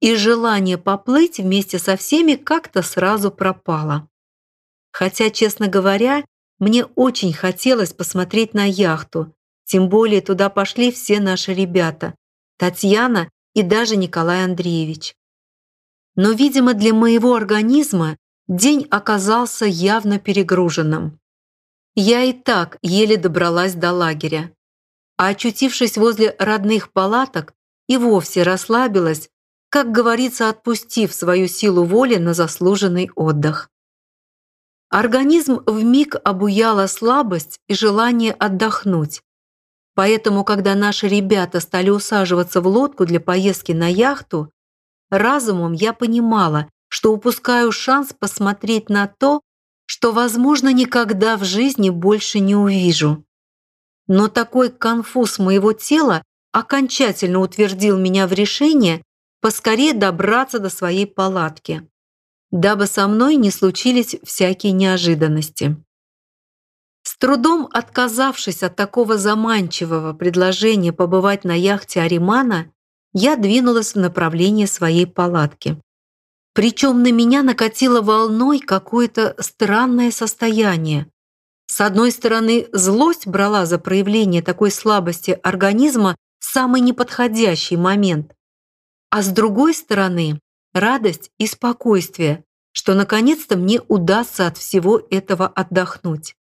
И 0.00 0.14
желание 0.14 0.78
поплыть 0.78 1.38
вместе 1.38 1.78
со 1.78 1.96
всеми 1.96 2.34
как-то 2.34 2.82
сразу 2.82 3.30
пропало. 3.30 4.08
Хотя, 4.90 5.30
честно 5.30 5.68
говоря, 5.68 6.24
мне 6.58 6.84
очень 6.84 7.32
хотелось 7.32 7.92
посмотреть 7.92 8.54
на 8.54 8.64
яхту, 8.64 9.32
тем 9.64 9.88
более 9.88 10.20
туда 10.20 10.48
пошли 10.48 10.90
все 10.90 11.20
наши 11.20 11.54
ребята, 11.54 12.14
Татьяна 12.58 13.30
и 13.54 13.62
даже 13.62 13.96
Николай 13.96 14.44
Андреевич. 14.44 15.14
Но, 16.16 16.32
видимо, 16.32 16.74
для 16.74 16.92
моего 16.92 17.34
организма 17.34 18.16
день 18.48 18.86
оказался 18.90 19.64
явно 19.64 20.18
перегруженным. 20.18 21.20
Я 21.94 22.24
и 22.24 22.32
так 22.32 22.78
еле 22.82 23.16
добралась 23.16 23.74
до 23.74 23.92
лагеря, 23.92 24.52
а 25.16 25.28
очутившись 25.28 25.96
возле 25.96 26.34
родных 26.38 26.92
палаток, 26.92 27.54
и 27.88 27.96
вовсе 27.96 28.42
расслабилась, 28.42 29.30
как 29.70 29.92
говорится, 29.92 30.48
отпустив 30.48 31.14
свою 31.14 31.46
силу 31.46 31.84
воли 31.84 32.16
на 32.16 32.34
заслуженный 32.34 33.10
отдых. 33.14 33.70
Организм 34.90 35.60
вмиг 35.66 36.16
обуяла 36.24 36.86
слабость 36.86 37.60
и 37.68 37.74
желание 37.74 38.32
отдохнуть. 38.32 39.22
Поэтому, 39.98 40.44
когда 40.44 40.76
наши 40.76 41.08
ребята 41.08 41.58
стали 41.58 41.90
усаживаться 41.90 42.60
в 42.60 42.68
лодку 42.68 43.04
для 43.04 43.18
поездки 43.18 43.72
на 43.72 43.88
яхту, 43.88 44.52
разумом 45.10 45.72
я 45.72 45.92
понимала, 45.92 46.68
что 46.88 47.12
упускаю 47.12 47.72
шанс 47.72 48.12
посмотреть 48.16 48.90
на 48.90 49.08
то, 49.08 49.40
что, 49.86 50.12
возможно, 50.12 50.72
никогда 50.72 51.36
в 51.36 51.42
жизни 51.42 51.90
больше 51.90 52.38
не 52.38 52.54
увижу. 52.54 53.24
Но 54.06 54.28
такой 54.28 54.70
конфуз 54.70 55.40
моего 55.40 55.72
тела 55.72 56.22
окончательно 56.52 57.40
утвердил 57.40 57.98
меня 57.98 58.28
в 58.28 58.32
решении 58.32 59.02
поскорее 59.40 59.94
добраться 59.94 60.60
до 60.60 60.70
своей 60.70 61.08
палатки 61.08 61.88
дабы 62.50 62.86
со 62.86 63.06
мной 63.08 63.36
не 63.36 63.50
случились 63.50 64.16
всякие 64.24 64.72
неожиданности. 64.72 65.76
Трудом 67.18 67.68
отказавшись 67.72 68.62
от 68.62 68.76
такого 68.76 69.18
заманчивого 69.18 70.12
предложения 70.12 70.92
побывать 70.92 71.42
на 71.44 71.58
яхте 71.58 72.00
Аримана, 72.00 72.70
я 73.12 73.36
двинулась 73.36 73.94
в 73.94 73.98
направлении 73.98 74.66
своей 74.66 75.06
палатки. 75.06 75.80
Причем 76.54 77.02
на 77.02 77.10
меня 77.10 77.42
накатило 77.42 78.02
волной 78.02 78.60
какое-то 78.60 79.34
странное 79.40 80.12
состояние. 80.12 81.10
С 81.66 81.80
одной 81.80 82.12
стороны, 82.12 82.68
злость 82.72 83.26
брала 83.26 83.66
за 83.66 83.78
проявление 83.78 84.42
такой 84.42 84.70
слабости 84.70 85.38
организма 85.42 86.16
в 86.38 86.44
самый 86.44 86.80
неподходящий 86.80 87.76
момент. 87.76 88.34
А 89.10 89.22
с 89.22 89.28
другой 89.28 89.74
стороны, 89.74 90.40
радость 90.72 91.30
и 91.38 91.46
спокойствие, 91.46 92.44
что 92.72 92.94
наконец-то 92.94 93.56
мне 93.56 93.80
удастся 93.88 94.46
от 94.46 94.56
всего 94.56 95.00
этого 95.10 95.46
отдохнуть. 95.46 96.34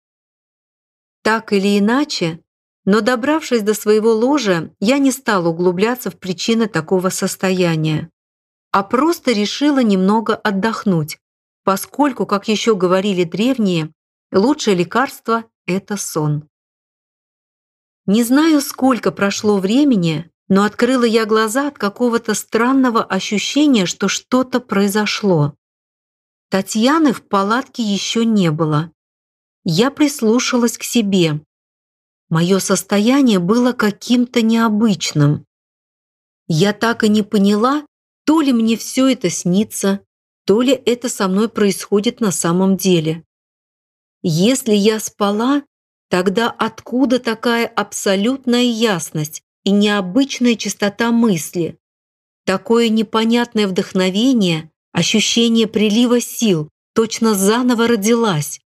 Так 1.27 1.51
или 1.51 1.77
иначе, 1.77 2.39
но 2.85 3.01
добравшись 3.01 3.61
до 3.61 3.73
своего 3.73 4.13
ложа, 4.13 4.73
я 4.79 4.97
не 4.97 5.11
стала 5.11 5.49
углубляться 5.49 6.09
в 6.09 6.17
причины 6.17 6.69
такого 6.69 7.09
состояния, 7.09 8.09
а 8.71 8.81
просто 8.81 9.33
решила 9.33 9.83
немного 9.83 10.37
отдохнуть, 10.37 11.19
поскольку, 11.65 12.25
как 12.25 12.47
еще 12.47 12.77
говорили 12.77 13.25
древние, 13.25 13.91
лучшее 14.31 14.77
лекарство– 14.77 15.43
это 15.65 15.97
сон. 15.97 16.47
Не 18.05 18.23
знаю, 18.23 18.61
сколько 18.61 19.11
прошло 19.11 19.57
времени, 19.57 20.31
но 20.47 20.63
открыла 20.63 21.03
я 21.03 21.25
глаза 21.25 21.67
от 21.67 21.77
какого-то 21.77 22.35
странного 22.35 23.03
ощущения, 23.03 23.85
что 23.85 24.07
что-то 24.07 24.61
произошло. 24.61 25.55
Татьяны 26.49 27.11
в 27.11 27.21
палатке 27.21 27.83
еще 27.83 28.23
не 28.23 28.49
было. 28.49 28.93
Я 29.69 29.91
прислушалась 29.91 30.77
к 30.77 30.83
себе. 30.83 31.41
Мое 32.29 32.59
состояние 32.59 33.39
было 33.39 33.73
каким-то 33.73 34.41
необычным. 34.41 35.45
Я 36.47 36.71
так 36.71 37.03
и 37.03 37.09
не 37.09 37.21
поняла, 37.21 37.85
то 38.23 38.39
ли 38.39 38.53
мне 38.53 38.77
все 38.77 39.09
это 39.09 39.29
снится, 39.29 39.99
то 40.45 40.61
ли 40.61 40.71
это 40.71 41.09
со 41.09 41.27
мной 41.27 41.49
происходит 41.49 42.21
на 42.21 42.31
самом 42.31 42.77
деле. 42.77 43.25
Если 44.21 44.73
я 44.73 45.01
спала, 45.01 45.63
тогда 46.09 46.49
откуда 46.49 47.19
такая 47.19 47.67
абсолютная 47.67 48.63
ясность 48.63 49.43
и 49.65 49.71
необычная 49.71 50.55
чистота 50.55 51.11
мысли? 51.11 51.77
Такое 52.45 52.87
непонятное 52.87 53.67
вдохновение, 53.67 54.71
ощущение 54.93 55.67
прилива 55.67 56.21
сил, 56.21 56.69
точно 56.93 57.35
заново 57.35 57.89
родилась. 57.89 58.61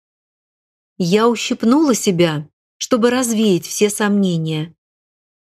Я 0.97 1.27
ущипнула 1.27 1.93
себя, 1.93 2.49
чтобы 2.77 3.11
развеять 3.11 3.65
все 3.65 3.89
сомнения. 3.89 4.73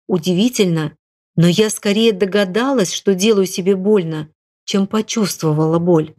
Удивительно, 0.07 0.97
но 1.35 1.47
я 1.47 1.71
скорее 1.71 2.13
догадалась, 2.13 2.93
что 2.93 3.15
делаю 3.15 3.47
себе 3.47 3.75
больно, 3.75 4.31
чем 4.65 4.87
почувствовала 4.87 5.79
боль. 5.79 6.15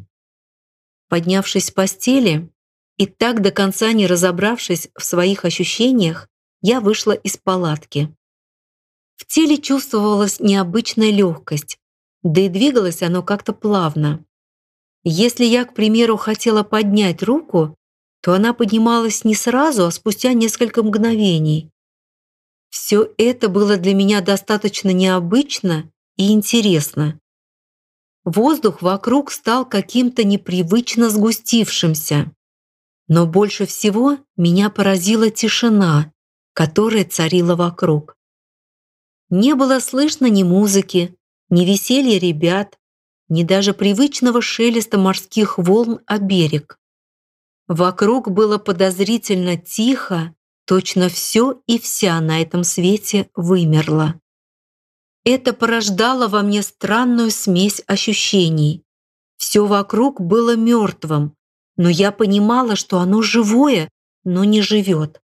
Поднявшись 1.10 1.65
с 1.65 1.71
постели, 1.71 2.50
И 2.97 3.06
так 3.06 3.43
до 3.43 3.52
конца 3.52 3.93
не 3.93 4.08
разобравшись 4.08 4.89
в 4.95 5.04
своих 5.04 5.45
ощущениях, 5.45 6.28
я 6.62 6.82
вышла 6.82 7.12
из 7.12 7.38
палатки. 7.38 8.12
В 9.15 9.28
теле 9.28 9.58
чувствовалась 9.58 10.39
необычная 10.39 11.12
легкость, 11.12 11.78
да 12.23 12.41
и 12.41 12.50
двигалось 12.50 13.04
оно 13.04 13.21
как-то 13.21 13.54
плавно. 13.54 14.26
Если 15.04 15.45
я, 15.45 15.65
к 15.65 15.76
примеру, 15.76 16.17
хотела 16.17 16.63
поднять 16.63 17.21
руку, 17.21 17.76
то 18.27 18.33
она 18.33 18.53
поднималась 18.53 19.23
не 19.23 19.35
сразу, 19.35 19.85
а 19.85 19.91
спустя 19.91 20.33
несколько 20.33 20.83
мгновений. 20.83 21.71
Все 22.69 23.09
это 23.17 23.47
было 23.47 23.77
для 23.77 23.93
меня 23.93 24.19
достаточно 24.19 24.89
необычно 24.89 25.89
и 26.17 26.33
интересно. 26.33 27.21
Воздух 28.25 28.81
вокруг 28.81 29.31
стал 29.31 29.63
каким-то 29.63 30.25
непривычно 30.25 31.09
сгустившимся. 31.09 32.29
Но 33.07 33.27
больше 33.27 33.65
всего 33.65 34.17
меня 34.35 34.69
поразила 34.69 35.29
тишина, 35.29 36.11
которая 36.51 37.05
царила 37.05 37.55
вокруг. 37.55 38.17
Не 39.29 39.55
было 39.55 39.79
слышно 39.79 40.25
ни 40.25 40.43
музыки, 40.43 41.15
ни 41.49 41.63
веселья 41.63 42.19
ребят, 42.19 42.77
ни 43.29 43.43
даже 43.43 43.73
привычного 43.73 44.41
шелеста 44.41 44.97
морских 44.97 45.57
волн 45.57 46.01
о 46.05 46.17
берег. 46.17 46.77
Вокруг 47.67 48.32
было 48.32 48.58
подозрительно 48.58 49.58
тихо, 49.58 50.34
точно 50.65 51.10
все 51.10 51.62
и 51.67 51.80
вся 51.80 52.19
на 52.21 52.41
этом 52.41 52.63
свете 52.63 53.30
вымерла. 53.36 54.19
Это 55.25 55.51
порождало 55.51 56.30
во 56.30 56.41
мне 56.41 56.62
странную 56.62 57.32
смесь 57.32 57.82
ощущений. 57.86 58.86
Все 59.36 59.65
вокруг 59.65 60.21
было 60.21 60.56
мертвым, 60.56 61.36
но 61.75 61.89
я 61.89 62.13
понимала, 62.13 62.77
что 62.77 62.99
оно 62.99 63.21
живое, 63.21 63.89
но 64.23 64.45
не 64.45 64.62
живет. 64.62 65.21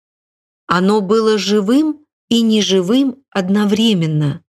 Оно 0.68 1.00
было 1.02 1.38
живым 1.38 2.06
и 2.30 2.42
неживым 2.42 3.24
одновременно. 3.30 4.44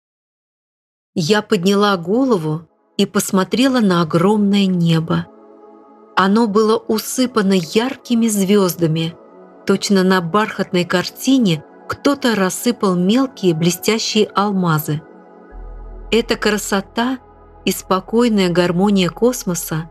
Я 1.15 1.43
подняла 1.43 1.97
голову 1.99 2.69
и 2.97 3.05
посмотрела 3.05 3.81
на 3.81 4.01
огромное 4.01 4.67
небо. 4.67 5.27
Оно 6.25 6.47
было 6.47 6.77
усыпано 6.77 7.55
яркими 7.55 8.29
звездами. 8.29 9.17
Точно 9.67 10.05
на 10.05 10.21
бархатной 10.21 10.85
картине 10.85 11.65
кто-то 11.89 12.37
рассыпал 12.37 12.95
мелкие 12.95 13.55
блестящие 13.55 14.27
алмазы. 14.27 15.03
Эта 16.13 16.37
красота 16.37 17.19
и 17.65 17.73
спокойная 17.73 18.51
гармония 18.51 19.11
космоса 19.11 19.91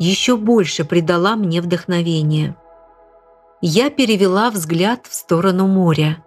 еще 0.00 0.36
больше 0.36 0.84
придала 0.84 1.36
мне 1.36 1.60
вдохновение. 1.60 2.56
Я 3.60 3.90
перевела 3.90 4.50
взгляд 4.50 5.06
в 5.08 5.14
сторону 5.14 5.68
моря. 5.68 6.24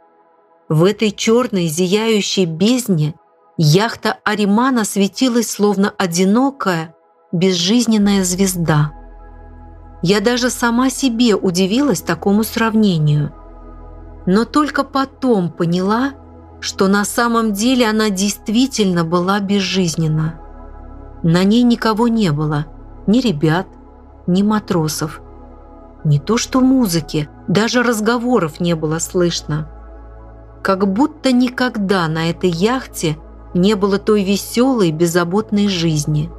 В 0.69 0.85
этой 0.85 1.11
черной 1.11 1.65
зияющей 1.65 2.45
бездне 2.45 3.15
яхта 3.57 4.17
Аримана 4.23 4.85
светилась 4.85 5.51
словно 5.51 5.93
одинокая, 5.97 6.95
безжизненная 7.33 8.23
звезда. 8.23 8.93
Я 10.01 10.19
даже 10.19 10.49
сама 10.49 10.89
себе 10.89 11.35
удивилась 11.35 12.01
такому 12.01 12.43
сравнению. 12.43 13.33
Но 14.25 14.45
только 14.45 14.83
потом 14.83 15.49
поняла, 15.51 16.13
что 16.59 16.87
на 16.87 17.05
самом 17.05 17.53
деле 17.53 17.87
она 17.87 18.09
действительно 18.09 19.03
была 19.03 19.39
безжизненна. 19.39 20.39
На 21.23 21.43
ней 21.43 21.63
никого 21.63 22.07
не 22.07 22.31
было, 22.31 22.65
ни 23.07 23.19
ребят, 23.19 23.67
ни 24.27 24.41
матросов. 24.41 25.21
Не 26.03 26.19
то 26.19 26.37
что 26.37 26.61
музыки, 26.61 27.29
даже 27.47 27.83
разговоров 27.83 28.59
не 28.59 28.75
было 28.75 28.97
слышно. 28.99 29.69
Как 30.63 30.91
будто 30.91 31.31
никогда 31.31 32.07
на 32.07 32.29
этой 32.29 32.49
яхте 32.49 33.17
не 33.53 33.75
было 33.75 33.99
той 33.99 34.23
веселой, 34.23 34.91
беззаботной 34.91 35.67
жизни. 35.67 36.31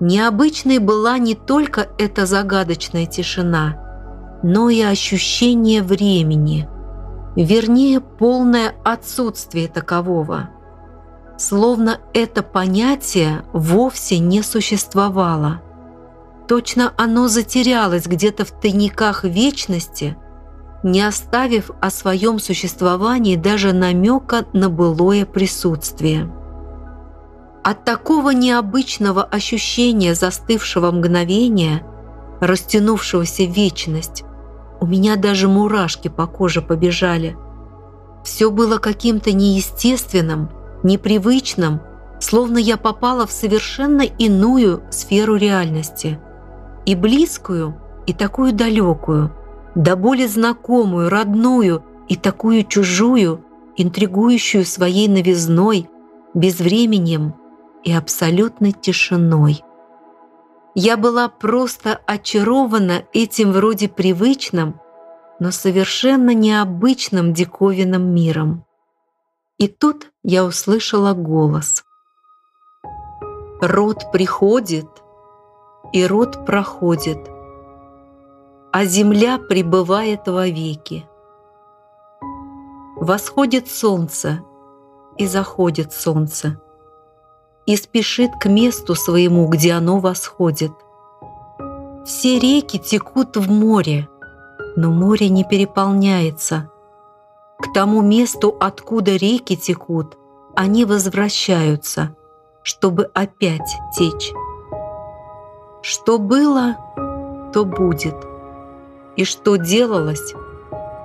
Необычной 0.00 0.78
была 0.78 1.18
не 1.18 1.34
только 1.34 1.88
эта 1.98 2.26
загадочная 2.26 3.06
тишина, 3.06 4.40
но 4.42 4.68
и 4.68 4.80
ощущение 4.80 5.82
времени– 5.82 6.68
вернее, 7.44 8.00
полное 8.00 8.74
отсутствие 8.84 9.68
такового. 9.68 10.50
Словно 11.36 12.00
это 12.12 12.42
понятие 12.42 13.44
вовсе 13.52 14.18
не 14.18 14.42
существовало. 14.42 15.62
Точно 16.48 16.92
оно 16.96 17.28
затерялось 17.28 18.06
где-то 18.06 18.44
в 18.44 18.50
тайниках 18.50 19.24
вечности, 19.24 20.16
не 20.82 21.02
оставив 21.02 21.70
о 21.80 21.90
своем 21.90 22.38
существовании 22.38 23.36
даже 23.36 23.72
намека 23.72 24.46
на 24.52 24.68
былое 24.68 25.26
присутствие. 25.26 26.32
От 27.70 27.84
такого 27.84 28.30
необычного 28.30 29.22
ощущения 29.22 30.14
застывшего 30.14 30.90
мгновения, 30.90 31.84
растянувшегося 32.40 33.42
в 33.42 33.50
вечность, 33.50 34.24
у 34.80 34.86
меня 34.86 35.16
даже 35.16 35.48
мурашки 35.48 36.08
по 36.08 36.26
коже 36.26 36.62
побежали. 36.62 37.36
Все 38.24 38.50
было 38.50 38.78
каким-то 38.78 39.32
неестественным, 39.32 40.48
непривычным, 40.82 41.82
словно 42.20 42.56
я 42.56 42.78
попала 42.78 43.26
в 43.26 43.32
совершенно 43.32 44.00
иную 44.00 44.82
сферу 44.90 45.36
реальности. 45.36 46.18
И 46.86 46.94
близкую, 46.94 47.76
и 48.06 48.14
такую 48.14 48.54
далекую, 48.54 49.30
да 49.74 49.94
более 49.94 50.28
знакомую, 50.28 51.10
родную, 51.10 51.84
и 52.08 52.16
такую 52.16 52.64
чужую, 52.64 53.44
интригующую 53.76 54.64
своей 54.64 55.06
новизной, 55.06 55.90
безвременем 56.32 57.34
и 57.88 57.92
абсолютной 57.92 58.72
тишиной. 58.72 59.64
Я 60.74 60.98
была 60.98 61.30
просто 61.30 61.98
очарована 62.06 63.04
этим 63.14 63.50
вроде 63.50 63.88
привычным, 63.88 64.78
но 65.40 65.50
совершенно 65.50 66.34
необычным 66.34 67.32
диковинным 67.32 68.14
миром. 68.14 68.66
И 69.56 69.68
тут 69.68 70.10
я 70.22 70.44
услышала 70.44 71.14
голос. 71.14 71.82
«Род 73.62 74.12
приходит, 74.12 74.88
и 75.94 76.06
род 76.06 76.44
проходит, 76.44 77.26
а 78.70 78.84
земля 78.84 79.38
пребывает 79.38 80.28
вовеки. 80.28 81.08
Восходит 82.96 83.66
солнце, 83.70 84.44
и 85.16 85.26
заходит 85.26 85.94
солнце 85.94 86.60
и 87.68 87.76
спешит 87.76 88.30
к 88.40 88.46
месту 88.46 88.94
своему, 88.94 89.46
где 89.46 89.74
оно 89.74 89.98
восходит. 89.98 90.72
Все 92.06 92.38
реки 92.38 92.78
текут 92.78 93.36
в 93.36 93.50
море, 93.50 94.08
но 94.74 94.90
море 94.90 95.28
не 95.28 95.44
переполняется. 95.44 96.70
К 97.58 97.70
тому 97.74 98.00
месту, 98.00 98.56
откуда 98.58 99.16
реки 99.16 99.54
текут, 99.54 100.16
они 100.56 100.86
возвращаются, 100.86 102.16
чтобы 102.62 103.10
опять 103.12 103.76
течь. 103.94 104.32
Что 105.82 106.18
было, 106.18 106.78
то 107.52 107.66
будет, 107.66 108.16
и 109.16 109.24
что 109.24 109.56
делалось, 109.56 110.32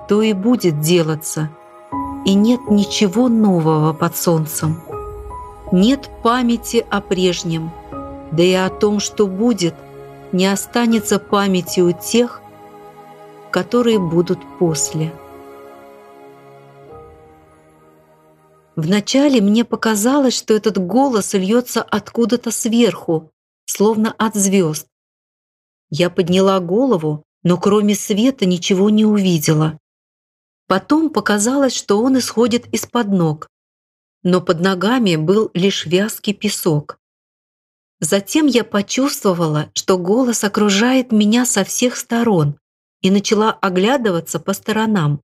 то 0.07 0.21
и 0.21 0.31
будет 0.31 0.79
делаться, 0.79 1.49
и 2.23 2.33
нет 2.33 2.61
ничего 2.69 3.27
нового 3.27 3.91
под 3.91 4.15
солнцем 4.15 4.81
нет 5.73 6.07
памяти 6.21 6.85
о 6.91 7.01
прежнем, 7.01 7.71
да 8.31 8.43
и 8.43 8.53
о 8.53 8.69
том, 8.69 8.99
что 8.99 9.25
будет, 9.25 9.73
не 10.31 10.45
останется 10.45 11.17
памяти 11.17 11.79
у 11.79 11.91
тех, 11.91 12.41
которые 13.51 13.97
будут 13.97 14.39
после. 14.59 15.11
Вначале 18.75 19.41
мне 19.41 19.65
показалось, 19.65 20.37
что 20.37 20.53
этот 20.53 20.77
голос 20.77 21.33
льется 21.33 21.81
откуда-то 21.81 22.51
сверху, 22.51 23.31
словно 23.65 24.13
от 24.17 24.35
звезд. 24.35 24.87
Я 25.89 26.11
подняла 26.11 26.59
голову, 26.59 27.23
но 27.41 27.57
кроме 27.57 27.95
света 27.95 28.45
ничего 28.45 28.91
не 28.91 29.05
увидела. 29.05 29.79
Потом 30.67 31.09
показалось, 31.09 31.75
что 31.75 31.99
он 32.01 32.19
исходит 32.19 32.67
из-под 32.73 33.07
ног, 33.07 33.47
но 34.23 34.41
под 34.41 34.61
ногами 34.61 35.17
был 35.17 35.51
лишь 35.53 35.85
вязкий 35.85 36.33
песок. 36.33 36.97
Затем 37.99 38.47
я 38.47 38.63
почувствовала, 38.63 39.69
что 39.73 39.97
голос 39.97 40.43
окружает 40.43 41.11
меня 41.11 41.45
со 41.45 41.63
всех 41.63 41.95
сторон 41.95 42.57
и 43.01 43.11
начала 43.11 43.51
оглядываться 43.51 44.39
по 44.39 44.53
сторонам. 44.53 45.21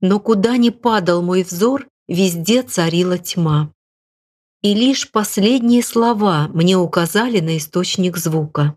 Но 0.00 0.20
куда 0.20 0.56
ни 0.56 0.70
падал 0.70 1.22
мой 1.22 1.42
взор, 1.42 1.86
везде 2.08 2.62
царила 2.62 3.18
тьма. 3.18 3.70
И 4.62 4.74
лишь 4.74 5.10
последние 5.10 5.82
слова 5.82 6.48
мне 6.52 6.76
указали 6.76 7.40
на 7.40 7.56
источник 7.56 8.16
звука. 8.18 8.76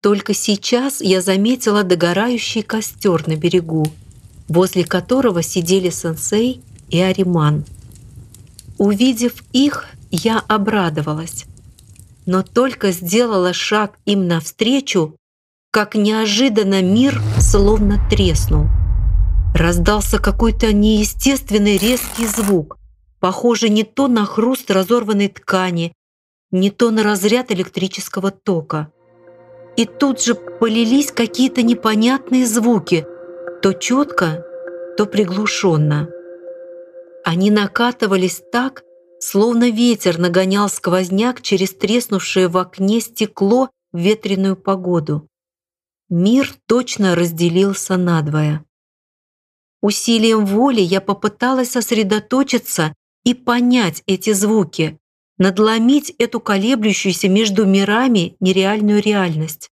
Только 0.00 0.34
сейчас 0.34 1.00
я 1.00 1.20
заметила 1.20 1.84
догорающий 1.84 2.62
костер 2.62 3.28
на 3.28 3.36
берегу, 3.36 3.86
возле 4.48 4.84
которого 4.84 5.42
сидели 5.42 5.90
сенсей 5.90 6.60
и 6.88 7.00
Ариман. 7.00 7.64
Увидев 8.82 9.44
их, 9.52 9.86
я 10.10 10.42
обрадовалась, 10.48 11.44
но 12.26 12.42
только 12.42 12.90
сделала 12.90 13.52
шаг 13.52 13.96
им 14.06 14.26
навстречу, 14.26 15.14
как 15.70 15.94
неожиданно 15.94 16.82
мир 16.82 17.22
словно 17.38 18.00
треснул. 18.10 18.66
Раздался 19.54 20.18
какой-то 20.18 20.72
неестественный 20.72 21.76
резкий 21.76 22.26
звук, 22.26 22.76
похожий 23.20 23.68
не 23.68 23.84
то 23.84 24.08
на 24.08 24.24
хруст 24.24 24.68
разорванной 24.68 25.28
ткани, 25.28 25.92
не 26.50 26.70
то 26.72 26.90
на 26.90 27.04
разряд 27.04 27.52
электрического 27.52 28.32
тока. 28.32 28.90
И 29.76 29.84
тут 29.84 30.20
же 30.20 30.34
полились 30.34 31.12
какие-то 31.12 31.62
непонятные 31.62 32.46
звуки, 32.46 33.06
то 33.62 33.74
четко, 33.74 34.44
то 34.98 35.06
приглушенно. 35.06 36.08
Они 37.24 37.50
накатывались 37.50 38.42
так, 38.50 38.82
словно 39.20 39.70
ветер 39.70 40.18
нагонял 40.18 40.68
сквозняк 40.68 41.42
через 41.42 41.74
треснувшее 41.74 42.48
в 42.48 42.56
окне 42.56 43.00
стекло 43.00 43.70
в 43.92 43.98
ветреную 43.98 44.56
погоду. 44.56 45.28
Мир 46.08 46.54
точно 46.66 47.14
разделился 47.14 47.96
надвое. 47.96 48.64
Усилием 49.80 50.46
воли 50.46 50.80
я 50.80 51.00
попыталась 51.00 51.72
сосредоточиться 51.72 52.94
и 53.24 53.34
понять 53.34 54.02
эти 54.06 54.32
звуки, 54.32 54.98
надломить 55.38 56.10
эту 56.18 56.40
колеблющуюся 56.40 57.28
между 57.28 57.64
мирами 57.64 58.36
нереальную 58.40 59.00
реальность. 59.00 59.70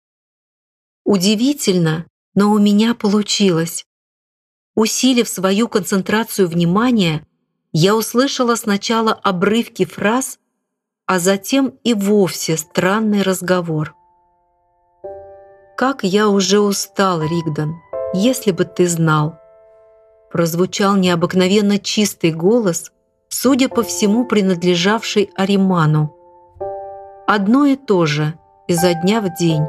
Удивительно, 1.04 2.08
но 2.36 2.52
у 2.52 2.60
меня 2.60 2.94
получилось. 2.94 3.86
Усилив 4.76 5.28
свою 5.28 5.68
концентрацию 5.68 6.48
внимания, 6.48 7.26
я 7.72 7.96
услышала 7.96 8.56
сначала 8.56 9.14
обрывки 9.14 9.86
фраз, 9.86 10.40
а 11.06 11.20
затем 11.20 11.74
и 11.84 11.94
вовсе 11.94 12.58
странный 12.58 13.22
разговор. 13.22 13.96
«Как 15.78 16.04
я 16.04 16.30
уже 16.30 16.60
устал, 16.60 17.22
Ригдан, 17.22 17.76
если 18.14 18.52
бы 18.52 18.66
ты 18.66 18.88
знал!» 18.88 19.38
Прозвучал 20.32 20.96
необыкновенно 20.96 21.80
чистый 21.80 22.32
голос, 22.32 22.92
судя 23.30 23.70
по 23.70 23.82
всему, 23.82 24.26
принадлежавший 24.26 25.32
Ариману. 25.36 26.16
Одно 27.26 27.66
и 27.66 27.76
то 27.76 28.06
же, 28.06 28.34
изо 28.68 28.94
дня 28.94 29.22
в 29.22 29.36
день. 29.36 29.64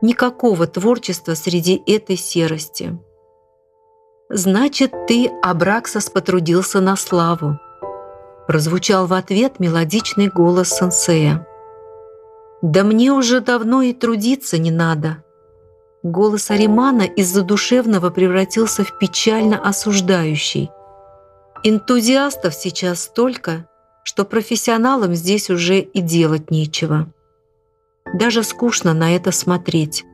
Никакого 0.00 0.66
творчества 0.66 1.34
среди 1.34 1.80
этой 1.86 2.16
серости. 2.16 2.98
«Значит, 4.30 4.92
ты, 5.06 5.30
Абраксас, 5.42 6.08
потрудился 6.08 6.80
на 6.80 6.96
славу», 6.96 7.58
прозвучал 8.46 9.06
в 9.06 9.12
ответ 9.12 9.60
мелодичный 9.60 10.28
голос 10.28 10.70
сенсея. 10.70 11.46
«Да 12.62 12.84
мне 12.84 13.12
уже 13.12 13.40
давно 13.40 13.82
и 13.82 13.92
трудиться 13.92 14.58
не 14.58 14.70
надо». 14.70 15.22
Голос 16.02 16.50
Аримана 16.50 17.02
из-за 17.02 17.42
душевного 17.42 18.10
превратился 18.10 18.84
в 18.84 18.98
печально 18.98 19.58
осуждающий. 19.58 20.70
Энтузиастов 21.62 22.54
сейчас 22.54 23.04
столько, 23.04 23.66
что 24.02 24.26
профессионалам 24.26 25.14
здесь 25.14 25.48
уже 25.48 25.80
и 25.80 26.00
делать 26.02 26.50
нечего. 26.50 27.08
Даже 28.12 28.42
скучно 28.42 28.92
на 28.92 29.16
это 29.16 29.32
смотреть. 29.32 30.04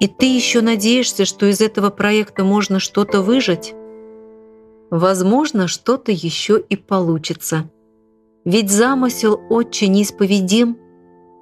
И 0.00 0.06
ты 0.06 0.26
еще 0.26 0.60
надеешься, 0.60 1.24
что 1.24 1.46
из 1.46 1.60
этого 1.60 1.90
проекта 1.90 2.44
можно 2.44 2.78
что-то 2.78 3.20
выжать? 3.20 3.74
Возможно, 4.90 5.66
что-то 5.66 6.12
еще 6.12 6.58
и 6.60 6.76
получится. 6.76 7.68
Ведь 8.44 8.70
замысел 8.70 9.40
очень 9.50 9.92
неисповедим, 9.92 10.78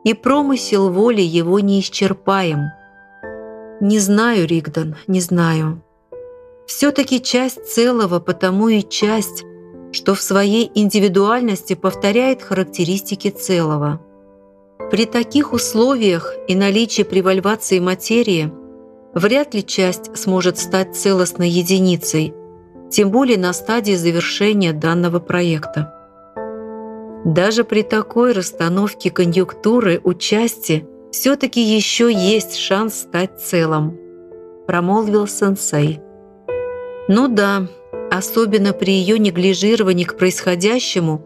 и 0.05 0.15
промысел 0.15 0.91
воли 0.91 1.21
его 1.21 1.61
неисчерпаем. 1.61 2.71
Не 3.81 3.99
знаю, 3.99 4.47
Ригдан, 4.47 4.97
не 5.07 5.21
знаю. 5.21 5.83
Все-таки 6.67 7.21
часть 7.21 7.67
целого, 7.67 8.21
потому 8.21 8.69
и 8.69 8.83
часть, 8.83 9.45
что 9.93 10.15
в 10.15 10.23
своей 10.23 10.71
индивидуальности 10.75 11.75
повторяет 11.75 12.43
характеристики 12.43 13.31
целого– 13.31 14.01
при 14.91 15.05
таких 15.05 15.53
условиях 15.53 16.35
и 16.47 16.55
наличии 16.55 17.03
превальвации 17.03 17.81
материи 17.81 18.53
вряд 19.15 19.55
ли 19.55 19.65
часть 19.65 20.17
сможет 20.17 20.59
стать 20.59 20.95
целостной 20.95 21.49
единицей, 21.49 22.35
тем 22.91 23.11
более 23.11 23.39
на 23.39 23.53
стадии 23.53 23.95
завершения 23.95 24.73
данного 24.73 25.19
проекта. 25.19 25.93
Даже 27.25 27.65
при 27.65 27.83
такой 27.83 28.33
расстановке 28.33 29.11
конъюнктуры 29.11 30.01
у 30.05 30.15
части 30.15 30.87
все-таки 31.11 31.61
еще 31.61 32.13
есть 32.13 32.57
шанс 32.57 32.95
стать 32.95 33.41
целым, 33.41 33.99
промолвил 34.69 35.27
сенсей. 35.27 36.01
Ну 37.09 37.27
да, 37.27 37.67
особенно 38.13 38.73
при 38.73 38.93
ее 38.93 39.19
неглижировании 39.19 40.05
к 40.05 40.17
происходящему 40.17 41.26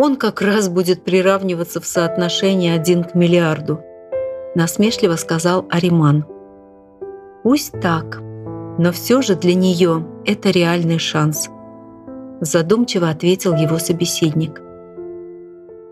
он 0.00 0.16
как 0.16 0.40
раз 0.40 0.70
будет 0.70 1.04
приравниваться 1.04 1.78
в 1.78 1.84
соотношении 1.84 2.70
один 2.70 3.04
к 3.04 3.14
миллиарду», 3.14 3.80
насмешливо 4.54 5.16
сказал 5.16 5.66
Ариман. 5.68 6.24
«Пусть 7.42 7.78
так, 7.82 8.18
но 8.78 8.92
все 8.92 9.20
же 9.20 9.34
для 9.36 9.54
нее 9.54 10.06
это 10.24 10.48
реальный 10.48 10.98
шанс», 10.98 11.50
задумчиво 12.40 13.10
ответил 13.10 13.54
его 13.54 13.78
собеседник. 13.78 14.62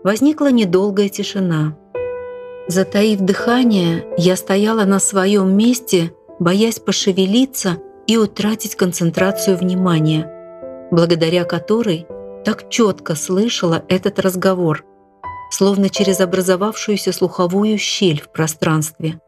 Возникла 0.03 0.51
недолгая 0.51 1.09
тишина. 1.09 1.77
Затаив 2.67 3.19
дыхание, 3.19 4.07
я 4.17 4.35
стояла 4.35 4.85
на 4.85 4.97
своем 4.99 5.55
месте, 5.55 6.13
боясь 6.39 6.79
пошевелиться 6.79 7.77
и 8.07 8.17
утратить 8.17 8.73
концентрацию 8.73 9.55
внимания, 9.55 10.89
благодаря 10.89 11.43
которой– 11.43 12.07
так 12.43 12.69
четко 12.69 13.15
слышала 13.15 13.83
этот 13.87 14.19
разговор, 14.19 14.85
словно 15.51 15.89
через 15.89 16.19
образовавшуюся 16.19 17.11
слуховую 17.11 17.77
щель 17.77 18.21
в 18.21 18.31
пространстве. 18.31 19.19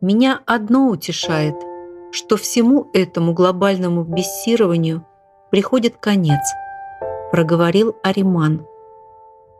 Меня 0.00 0.40
одно 0.46 0.88
утешает, 0.88 1.54
что 2.12 2.36
всему 2.36 2.88
этому 2.92 3.32
глобальному 3.32 4.04
бессированию 4.04 5.04
приходит 5.50 5.96
конец, 5.96 6.40
проговорил 7.30 7.96
Ариман. 8.02 8.66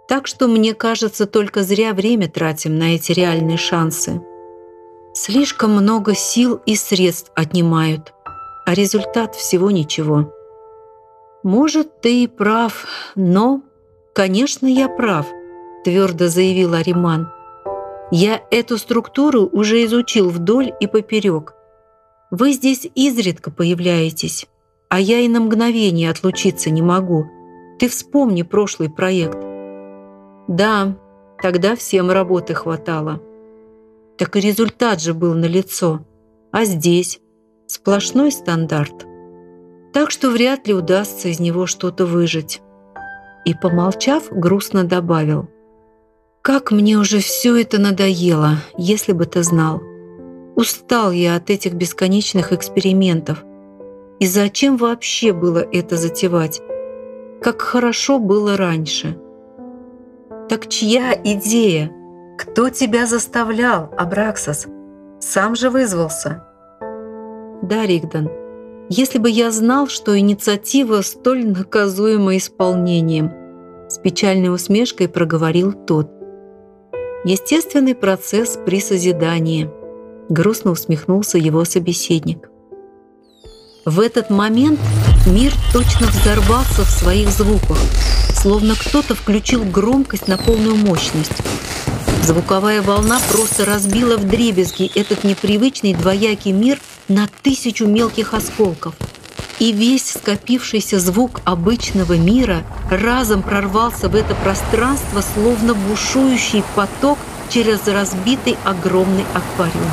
Так 0.07 0.27
что, 0.27 0.49
мне 0.49 0.75
кажется, 0.75 1.27
только 1.27 1.62
зря 1.62 1.93
время 1.93 2.29
тратим 2.29 2.79
на 2.79 2.95
эти 2.95 3.12
реальные 3.12 3.59
шансы. 3.59 4.23
Слишком 5.12 5.73
много 5.73 6.14
сил 6.14 6.61
и 6.64 6.77
средств 6.77 7.33
отнимают, 7.35 8.14
а 8.64 8.75
результат 8.75 9.35
всего 9.35 9.71
ничего. 9.71 10.33
«Может, 11.42 12.01
ты 12.01 12.24
и 12.24 12.27
прав, 12.27 12.87
но...» 13.14 13.62
«Конечно, 14.12 14.66
я 14.66 14.88
прав»,– 14.88 15.27
твердо 15.85 16.27
заявил 16.27 16.74
Ариман. 16.74 17.29
«Я 18.11 18.42
эту 18.51 18.79
структуру 18.79 19.46
уже 19.46 19.85
изучил 19.85 20.31
вдоль 20.31 20.72
и 20.81 20.88
поперек. 20.88 21.55
Вы 22.33 22.53
здесь 22.53 22.88
изредка 22.96 23.53
появляетесь, 23.53 24.48
а 24.88 24.98
я 24.98 25.20
и 25.20 25.29
на 25.29 25.40
мгновение 25.40 26.11
отлучиться 26.11 26.70
не 26.70 26.83
могу. 26.83 27.27
Ты 27.79 27.88
вспомни 27.88 28.42
прошлый 28.42 28.90
проект». 28.90 29.38
«Да, 30.48 30.96
тогда 31.40 31.77
всем 31.77 32.11
работы 32.11 32.55
хватало». 32.55 33.22
Так 34.18 34.35
и 34.35 34.40
результат 34.40 35.01
же 35.01 35.14
был 35.14 35.35
налицо. 35.35 36.01
А 36.51 36.64
здесь 36.64 37.20
сплошной 37.66 38.33
стандарт 38.33 39.07
так 39.92 40.11
что 40.11 40.31
вряд 40.31 40.66
ли 40.66 40.74
удастся 40.74 41.29
из 41.29 41.40
него 41.40 41.66
что-то 41.66 42.07
выжить. 42.07 42.61
И, 43.44 43.55
помолчав, 43.55 44.24
грустно 44.31 44.85
добавил. 44.85 45.48
«Как 46.42 46.70
мне 46.70 46.96
уже 46.96 47.18
все 47.18 47.57
это 47.61 47.81
надоело, 47.81 48.57
если 48.77 49.12
бы 49.12 49.27
ты 49.27 49.42
знал. 49.42 49.83
Устал 50.57 51.12
я 51.12 51.37
от 51.37 51.51
этих 51.51 51.74
бесконечных 51.74 52.53
экспериментов. 52.53 53.44
И 54.18 54.27
зачем 54.27 54.77
вообще 54.77 55.33
было 55.33 55.59
это 55.59 55.96
затевать? 55.96 56.61
Как 57.42 57.61
хорошо 57.62 58.18
было 58.18 58.57
раньше». 58.57 59.18
«Так 60.48 60.68
чья 60.68 61.12
идея? 61.12 61.92
Кто 62.38 62.70
тебя 62.70 63.07
заставлял, 63.07 63.92
Абраксас? 63.96 64.66
Сам 65.20 65.55
же 65.55 65.68
вызвался?» 65.68 66.44
«Да, 67.62 67.85
Ригдан, 67.85 68.31
если 68.88 69.18
бы 69.18 69.29
я 69.29 69.51
знал, 69.51 69.87
что 69.88 70.18
инициатива 70.18 71.03
столь 71.03 71.46
наказуема 71.46 72.37
исполнением, 72.37 73.33
с 73.88 73.98
печальной 73.98 74.53
усмешкой 74.53 75.09
проговорил 75.09 75.72
тот. 75.72 76.11
Естественный 77.24 77.94
процесс 77.94 78.59
при 78.64 78.81
созидании. 78.81 79.70
грустно 80.29 80.70
усмехнулся 80.72 81.38
его 81.38 81.64
собеседник. 81.64 82.51
В 83.85 84.01
этот 84.01 84.29
момент 84.29 84.79
мир 85.27 85.53
точно 85.72 86.07
взорвался 86.09 86.83
в 86.83 86.90
своих 86.90 87.31
звуках, 87.31 87.79
словно 88.35 88.74
кто-то 88.74 89.14
включил 89.14 89.64
громкость 89.64 90.29
на 90.29 90.37
полную 90.37 90.77
мощность. 90.77 91.33
Звуковая 92.29 92.83
волна 92.83 93.19
просто 93.33 93.64
разбила 93.64 94.19
в 94.19 94.25
дребезги 94.29 94.91
этот 94.95 95.25
непривычный 95.25 95.95
двоякий 95.95 96.53
мир 96.53 96.79
на 97.09 97.27
тысячу 97.43 97.87
мелких 97.87 98.35
осколков. 98.35 98.95
И 99.59 99.73
весь 99.73 100.11
скопившийся 100.11 101.01
звук 101.01 101.41
обычного 101.47 102.19
мира 102.19 102.64
разом 102.91 103.43
прорвался 103.43 104.11
в 104.11 104.14
это 104.14 104.35
пространство, 104.35 105.23
словно 105.23 105.73
бушующий 105.73 106.62
поток 106.77 107.17
через 107.49 107.87
разбитый 107.87 108.59
огромный 108.62 109.25
аквариум. 109.33 109.91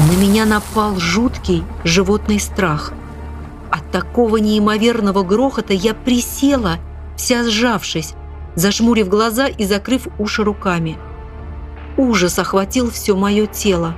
На 0.00 0.20
меня 0.20 0.44
напал 0.44 0.98
жуткий 0.98 1.64
животный 1.84 2.38
страх. 2.38 2.92
От 3.70 3.90
такого 3.90 4.36
неимоверного 4.36 5.22
грохота 5.22 5.72
я 5.72 5.94
присела, 5.94 6.76
вся 7.16 7.44
сжавшись, 7.44 8.12
зажмурив 8.56 9.08
глаза 9.08 9.46
и 9.46 9.64
закрыв 9.64 10.08
уши 10.18 10.44
руками. 10.44 10.98
Ужас 11.96 12.38
охватил 12.38 12.90
все 12.90 13.16
мое 13.16 13.46
тело. 13.46 13.94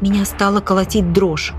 Меня 0.00 0.24
стало 0.24 0.60
колотить 0.60 1.12
дрожь. 1.12 1.52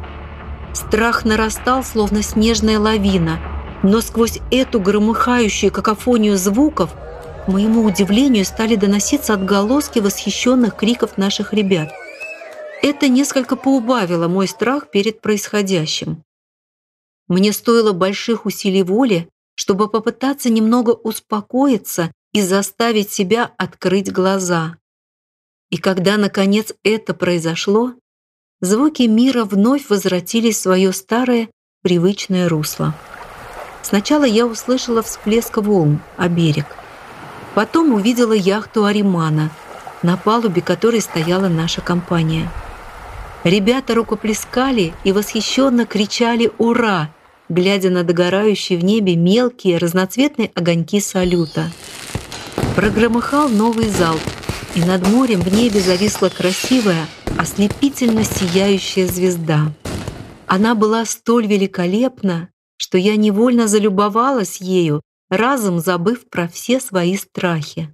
Страх 0.73 1.25
нарастал, 1.25 1.84
словно 1.84 2.21
снежная 2.21 2.80
лавина, 2.80 3.39
но 3.82 4.01
сквозь 4.01 4.39
эту 4.51 4.80
громыхающую 4.80 5.71
какофонию 5.71 6.38
звуков 6.38 6.91
к 7.45 7.47
моему 7.47 7.84
удивлению 7.84 8.45
стали 8.45 8.75
доноситься 8.75 9.34
отголоски 9.34 9.99
восхищенных 9.99 10.75
криков 10.75 11.17
наших 11.17 11.54
ребят– 11.54 11.91
это 12.88 13.08
несколько 13.08 13.56
поубавило 13.56 14.28
мой 14.28 14.47
страх 14.47 14.91
перед 14.91 15.19
происходящим. 15.19 16.23
Мне 17.28 17.51
стоило 17.51 17.93
больших 17.93 18.45
усилий 18.45 18.84
воли, 18.84 19.28
чтобы 19.56 19.89
попытаться 19.89 20.51
немного 20.51 20.91
успокоиться 20.91 22.12
и 22.32 22.41
заставить 22.41 23.10
себя 23.10 23.51
открыть 23.58 24.12
глаза. 24.12 24.78
И 25.71 25.78
когда, 25.78 26.17
наконец, 26.17 26.73
это 26.84 27.13
произошло, 27.13 27.93
звуки 28.62 29.04
мира 29.04 29.45
вновь 29.45 29.89
возвратились 29.89 30.58
в 30.58 30.62
свое 30.62 30.93
старое, 30.93 31.49
привычное 31.82 32.47
русло. 32.49 32.93
Сначала 33.82 34.23
я 34.23 34.45
услышала 34.45 35.04
всплеск 35.04 35.58
волн 35.58 35.99
о 36.17 36.28
берег. 36.28 36.65
Потом 37.54 37.93
увидела 37.93 38.34
яхту 38.34 38.86
Аримана, 38.86 39.51
на 40.01 40.17
палубе 40.17 40.62
которой 40.62 41.01
стояла 41.01 41.47
наша 41.47 41.82
компания– 41.82 42.51
Ребята 43.45 43.93
рукоплескали 43.93 44.95
и 45.04 45.12
восхищенно 45.12 45.86
кричали 45.86 46.51
«Ура!», 46.58 47.12
глядя 47.47 47.91
на 47.91 48.04
догорающие 48.04 48.75
в 48.75 48.84
небе 48.84 49.15
мелкие 49.15 49.78
разноцветные 49.78 50.51
огоньки 50.56 50.99
салюта. 50.99 51.69
Прогромыхал 52.75 53.47
новый 53.47 53.88
залп, 53.89 54.19
и 54.75 54.83
над 54.83 55.07
морем 55.07 55.41
в 55.41 55.51
небе 55.53 55.79
зависла 55.79 56.29
красивая, 56.29 57.07
ослепительно 57.38 58.23
сияющая 58.23 59.07
звезда. 59.07 59.71
Она 60.47 60.75
была 60.75 61.05
столь 61.05 61.47
великолепна, 61.47 62.49
что 62.77 62.97
я 62.97 63.15
невольно 63.15 63.67
залюбовалась 63.67 64.57
ею, 64.57 65.01
разом 65.29 65.79
забыв 65.79 66.29
про 66.29 66.47
все 66.47 66.79
свои 66.79 67.17
страхи. 67.17 67.93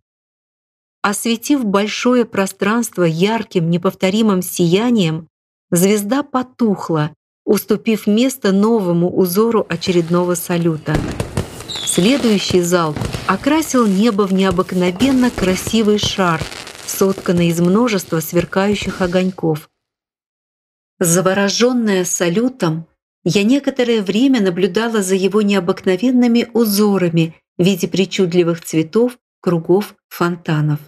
Осветив 1.02 1.65
большое 1.65 2.26
пространство 2.26 3.04
ярким 3.04 3.70
неповторимым 3.70 4.41
сиянием, 4.41 5.30
Звезда 5.74 6.22
потухла, 6.22 7.12
уступив 7.46 8.06
место 8.06 8.52
новому 8.52 9.10
узору 9.10 9.65
очередного 9.70 10.36
салюта. 10.36 10.98
Следующий 11.70 12.62
залп 12.62 12.98
окрасил 13.26 13.88
небо 13.88 14.24
в 14.24 14.34
необыкновенно 14.34 15.32
красивый 15.32 15.98
шар, 15.98 16.41
сотканный 16.91 17.47
из 17.47 17.60
множества 17.60 18.19
сверкающих 18.19 19.01
огоньков. 19.01 19.69
Завороженная 20.99 22.06
салютом, 22.06 22.88
я 23.23 23.43
некоторое 23.43 24.01
время 24.01 24.41
наблюдала 24.41 25.01
за 25.01 25.15
его 25.15 25.41
необыкновенными 25.41 26.49
узорами 26.54 27.36
в 27.58 27.63
виде 27.63 27.88
причудливых 27.88 28.63
цветов, 28.63 29.17
кругов, 29.41 29.95
фонтанов. 30.10 30.80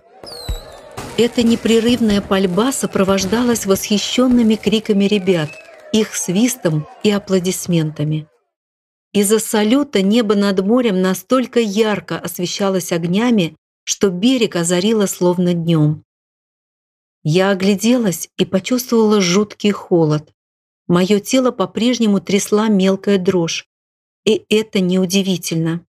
Эта 1.18 1.44
непрерывная 1.44 2.22
пальба 2.22 2.72
сопровождалась 2.72 3.66
восхищенными 3.66 4.56
криками 4.56 5.06
ребят, 5.06 5.50
их 5.92 6.16
свистом 6.16 6.88
и 7.04 7.12
аплодисментами. 7.12 8.28
Из-за 9.14 9.38
салюта 9.38 10.02
небо 10.02 10.34
над 10.34 10.66
морем 10.66 11.02
настолько 11.02 11.60
ярко 11.60 12.18
освещалось 12.18 12.92
огнями, 12.92 13.56
что 13.84 14.10
берег 14.10 14.56
озарило 14.56 15.06
словно 15.06 15.54
днем. 15.54 16.04
Я 17.24 17.52
огляделась 17.52 18.30
и 18.38 18.46
почувствовала 18.46 19.22
жуткий 19.22 19.72
холод. 19.72 20.34
Мое 20.88 21.20
тело 21.20 21.52
по-прежнему 21.52 22.20
трясла 22.20 22.68
мелкая 22.68 23.18
дрожь. 23.18 23.66
И 24.26 24.46
это 24.50 24.80
неудивительно. 24.80 25.86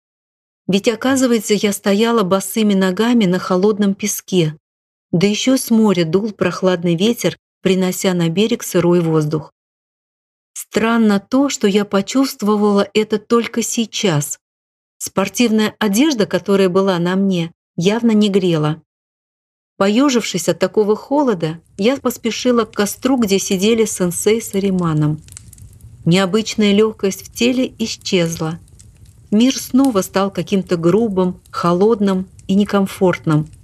Ведь, 0.67 0.87
оказывается, 0.87 1.53
я 1.53 1.73
стояла 1.73 2.23
босыми 2.23 2.73
ногами 2.73 3.25
на 3.25 3.39
холодном 3.39 3.95
песке, 3.95 4.55
да 5.11 5.25
еще 5.25 5.57
с 5.57 5.71
моря 5.71 6.05
дул 6.05 6.31
прохладный 6.31 6.95
ветер, 6.95 7.37
принося 7.61 8.13
на 8.13 8.29
берег 8.29 8.63
сырой 8.63 9.01
воздух. 9.01 9.51
Странно 10.53 11.19
то, 11.19 11.49
что 11.49 11.67
я 11.67 11.85
почувствовала 11.85 12.87
это 12.93 13.17
только 13.17 13.63
сейчас. 13.63 14.39
Спортивная 14.99 15.75
одежда, 15.79 16.27
которая 16.27 16.69
была 16.69 16.99
на 16.99 17.15
мне, 17.15 17.51
явно 17.79 18.11
не 18.11 18.29
грела. 18.29 18.81
Поежившись 19.77 20.49
от 20.49 20.59
такого 20.59 20.95
холода, 20.95 21.59
я 21.77 21.97
поспешила 21.97 22.65
к 22.65 22.73
костру, 22.73 23.17
где 23.17 23.39
сидели 23.39 23.85
сенсей 23.85 24.41
с 24.41 24.53
Ариманом. 24.53 25.21
Необычная 26.05 26.73
легкость 26.73 27.25
в 27.25 27.33
теле 27.33 27.73
исчезла. 27.79 28.59
Мир 29.31 29.57
снова 29.57 30.01
стал 30.01 30.31
каким-то 30.31 30.75
грубым, 30.77 31.39
холодным 31.49 32.27
и 32.47 32.55
некомфортным– 32.55 33.47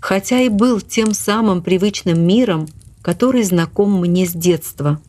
хотя 0.00 0.40
и 0.40 0.48
был 0.48 0.80
тем 0.80 1.14
самым 1.14 1.62
привычным 1.62 2.26
миром, 2.26 2.66
который 3.02 3.42
знаком 3.44 4.00
мне 4.00 4.26
с 4.26 4.32
детства. 4.32 5.00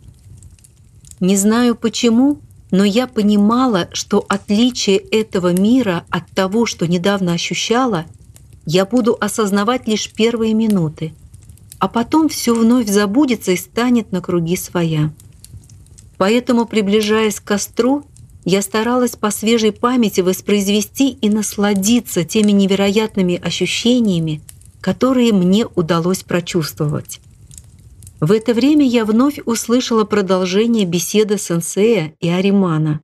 Не 1.19 1.37
знаю 1.37 1.75
почему, 1.75 2.39
но 2.71 2.83
я 2.83 3.07
понимала, 3.07 3.89
что 3.93 4.25
отличие 4.27 4.97
этого 4.97 5.53
мира 5.53 6.05
от 6.09 6.29
того, 6.31 6.65
что 6.65 6.87
недавно 6.87 7.33
ощущала, 7.33 8.05
я 8.65 8.86
буду 8.86 9.17
осознавать 9.19 9.88
лишь 9.88 10.12
первые 10.12 10.54
минуты, 10.54 11.13
а 11.80 11.88
потом 11.88 12.30
все 12.30 12.54
вновь 12.54 12.88
забудется 12.88 13.52
и 13.52 13.58
станет 13.58 14.12
на 14.12 14.21
круги 14.21 14.56
своя. 14.56 15.12
Поэтому, 16.17 16.65
приближаясь 16.65 17.39
к 17.39 17.45
костру, 17.45 18.06
я 18.45 18.62
старалась 18.62 19.15
по 19.15 19.32
свежей 19.32 19.71
памяти 19.71 20.21
воспроизвести 20.21 21.10
и 21.10 21.30
насладиться 21.30 22.24
теми 22.24 22.52
невероятными 22.52 23.39
ощущениями, 23.41 24.41
которые 24.82 25.32
мне 25.34 25.65
удалось 25.76 26.24
прочувствовать. 26.24 27.19
В 28.19 28.32
это 28.32 28.54
время 28.54 28.86
я 28.86 29.06
вновь 29.06 29.39
услышала 29.45 30.04
продолжение 30.04 30.86
беседы 30.86 31.38
сенсея 31.38 32.13
и 32.19 32.30
Аримана. 32.30 33.02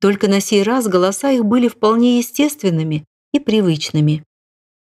Только 0.00 0.28
на 0.28 0.40
сей 0.40 0.62
раз 0.62 0.86
голоса 0.86 1.32
их 1.32 1.44
были 1.44 1.68
вполне 1.68 2.18
естественными 2.18 3.04
и 3.32 3.40
привычными. 3.40 4.25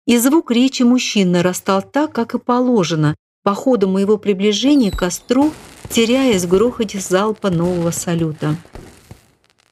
И 0.09 0.17
звук 0.17 0.51
речи 0.51 0.85
мужчин 0.85 1.33
нарастал 1.33 1.83
так, 1.83 2.13
как 2.13 2.35
и 2.35 2.39
положено, 2.39 3.15
по 3.43 3.55
ходу 3.55 3.89
моего 3.89 4.17
приближения 4.17 4.91
к 4.91 5.01
костру, 5.01 5.53
теряясь 5.91 6.45
в 6.45 6.49
грохоте 6.49 6.99
залпа 6.99 7.51
нового 7.51 7.91
салюта. 7.91 8.57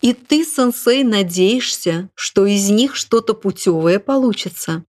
«И 0.02 0.12
ты, 0.12 0.44
сенсей, 0.44 1.04
надеешься, 1.04 2.10
что 2.14 2.44
из 2.44 2.68
них 2.68 2.96
что-то 2.96 3.32
путевое 3.32 3.98
получится?» 3.98 4.84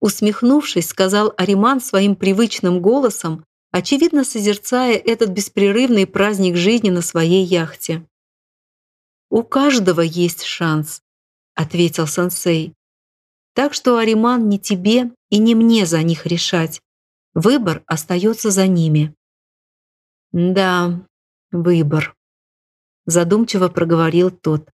Усмехнувшись, 0.00 0.88
сказал 0.88 1.34
Ариман 1.36 1.82
своим 1.82 2.16
привычным 2.16 2.80
голосом, 2.80 3.44
очевидно 3.72 4.24
созерцая 4.24 4.96
этот 4.96 5.28
беспрерывный 5.28 6.06
праздник 6.06 6.56
жизни 6.56 6.88
на 6.88 7.02
своей 7.02 7.44
яхте. 7.44 8.06
«У 9.28 9.42
каждого 9.42 10.00
есть 10.00 10.42
шанс»,— 10.42 11.02
ответил 11.54 12.06
сенсей. 12.06 12.72
«Так 13.60 13.74
что, 13.74 13.98
Ариман, 13.98 14.48
не 14.48 14.58
тебе 14.58 15.10
и 15.28 15.36
не 15.36 15.54
мне 15.54 15.84
за 15.84 16.02
них 16.02 16.24
решать. 16.24 16.80
Выбор 17.34 17.82
остается 17.84 18.50
за 18.50 18.66
ними». 18.66 19.14
«Да, 20.32 21.06
выбор»,— 21.50 22.16
задумчиво 23.04 23.68
проговорил 23.68 24.30
тот. 24.30 24.70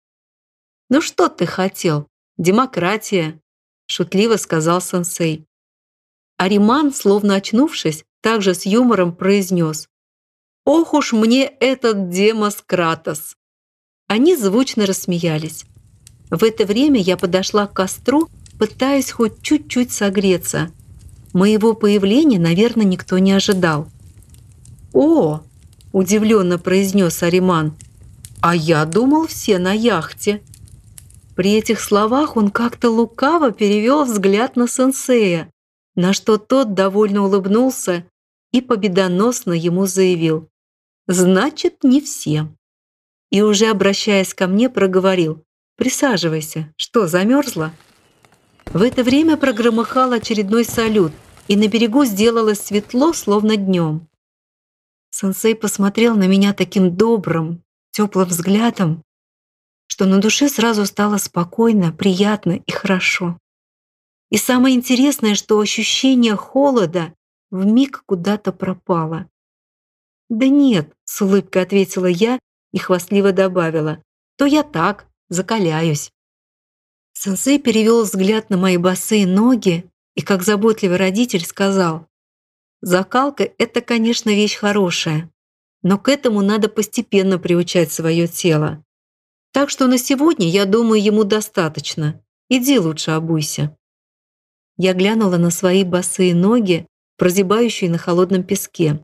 «Ну 0.89 0.99
что 0.99 1.29
ты 1.29 1.45
хотел? 1.45 2.09
Демократия, 2.37 3.39
шутливо 3.85 4.35
сказал 4.35 4.81
сенсей. 4.81 5.45
Ариман, 6.35 6.93
словно 6.93 7.35
очнувшись, 7.35 8.03
также 8.19 8.53
с 8.53 8.65
юмором 8.65 9.15
произнес. 9.15 9.87
Ох 10.65 10.93
уж 10.93 11.13
мне 11.13 11.45
этот 11.45 12.09
Демос 12.09 12.61
Кратос!» 12.65 13.37
Они 14.07 14.35
звучно 14.35 14.85
рассмеялись. 14.85 15.63
В 16.29 16.43
это 16.43 16.65
время 16.65 16.99
я 16.99 17.15
подошла 17.15 17.65
к 17.65 17.73
костру, 17.73 18.27
пытаясь 18.63 19.11
хоть 19.11 19.41
чуть-чуть 19.41 19.91
согреться. 19.91 20.71
Моего 21.33 21.73
появления, 21.73 22.39
наверное, 22.39 22.85
никто 22.85 23.17
не 23.17 23.33
ожидал. 23.33 23.89
«О!»– 24.93 25.41
удивленно 25.91 26.57
произнес 26.57 27.23
Ариман. 27.23 27.73
«А 28.39 28.55
я 28.55 28.85
думал, 28.85 29.27
все 29.27 29.59
на 29.59 29.73
яхте». 29.73 30.41
При 31.35 31.55
этих 31.55 31.81
словах 31.81 32.37
он 32.37 32.51
как-то 32.51 32.89
лукаво 32.89 33.51
перевел 33.51 34.05
взгляд 34.05 34.55
на 34.55 34.69
сенсея, 34.69 35.51
на 35.95 36.13
что 36.13 36.37
тот 36.37 36.73
довольно 36.73 37.25
улыбнулся 37.25 38.05
и 38.53 38.61
победоносно 38.61 39.51
ему 39.51 39.87
заявил. 39.87 40.47
«Значит, 41.05 41.83
не 41.83 41.99
все». 41.99 42.47
И 43.29 43.41
уже 43.41 43.65
обращаясь 43.65 44.33
ко 44.33 44.47
мне, 44.47 44.69
проговорил. 44.69 45.43
«Присаживайся. 45.75 46.73
Что, 46.77 47.07
замерзла?» 47.07 47.73
В 48.65 48.81
это 48.81 49.03
время 49.03 49.37
прогромыхал 49.37 50.13
очередной 50.13 50.65
салют, 50.65 51.11
и 51.47 51.55
на 51.55 51.67
берегу 51.67 52.05
сделалось 52.05 52.59
светло, 52.59 53.13
словно 53.13 53.57
днем. 53.57 54.07
Сенсей 55.11 55.55
посмотрел 55.55 56.15
на 56.15 56.27
меня 56.27 56.53
таким 56.53 56.95
добрым, 56.95 57.63
теплым 57.91 58.27
взглядом, 58.27 59.03
что 59.87 60.05
на 60.05 60.19
душе 60.19 60.49
сразу 60.49 60.85
стало 60.85 61.17
спокойно, 61.17 61.91
приятно 61.91 62.53
и 62.53 62.71
хорошо. 62.71 63.37
И 64.31 64.37
самое 64.37 64.75
интересное, 64.75 65.35
что 65.35 65.59
ощущение 65.59 66.35
холода 66.35 67.13
в 67.51 67.65
миг 67.65 68.03
куда-то 68.07 68.51
пропало. 68.51 69.29
«Да 70.29 70.47
нет»,— 70.47 70.91
с 71.05 71.21
улыбкой 71.21 71.61
ответила 71.61 72.07
я 72.07 72.39
и 72.71 72.79
хвастливо 72.79 73.31
добавила, 73.31 74.01
«то 74.37 74.45
я 74.45 74.63
так, 74.63 75.05
закаляюсь». 75.29 76.11
Сенсей 77.25 77.57
перевел 77.57 78.03
взгляд 78.03 78.49
на 78.49 78.57
мои 78.57 78.75
босые 78.75 79.25
ноги 79.25 79.89
и, 80.13 80.21
как 80.21 80.43
заботливый 80.43 80.97
родитель, 80.97 81.45
сказал, 81.45 82.07
«Закалка– 82.81 83.49
это, 83.57 83.79
конечно, 83.79 84.29
вещь 84.29 84.57
хорошая, 84.57 85.31
но 85.83 85.97
к 85.97 86.09
этому 86.09 86.41
надо 86.41 86.67
постепенно 86.67 87.39
приучать 87.39 87.93
свое 87.93 88.27
тело. 88.27 88.83
Так 89.53 89.69
что 89.69 89.87
на 89.87 89.97
сегодня, 89.97 90.49
я 90.49 90.65
думаю, 90.65 91.01
ему 91.01 91.23
достаточно. 91.23 92.21
Иди 92.49 92.77
лучше 92.77 93.11
обуйся». 93.11 93.73
Я 94.75 94.93
глянула 94.93 95.37
на 95.37 95.49
свои 95.49 95.85
босые 95.85 96.35
ноги, 96.35 96.87
прозябающие 97.15 97.89
на 97.89 97.97
холодном 97.97 98.43
песке. 98.43 99.01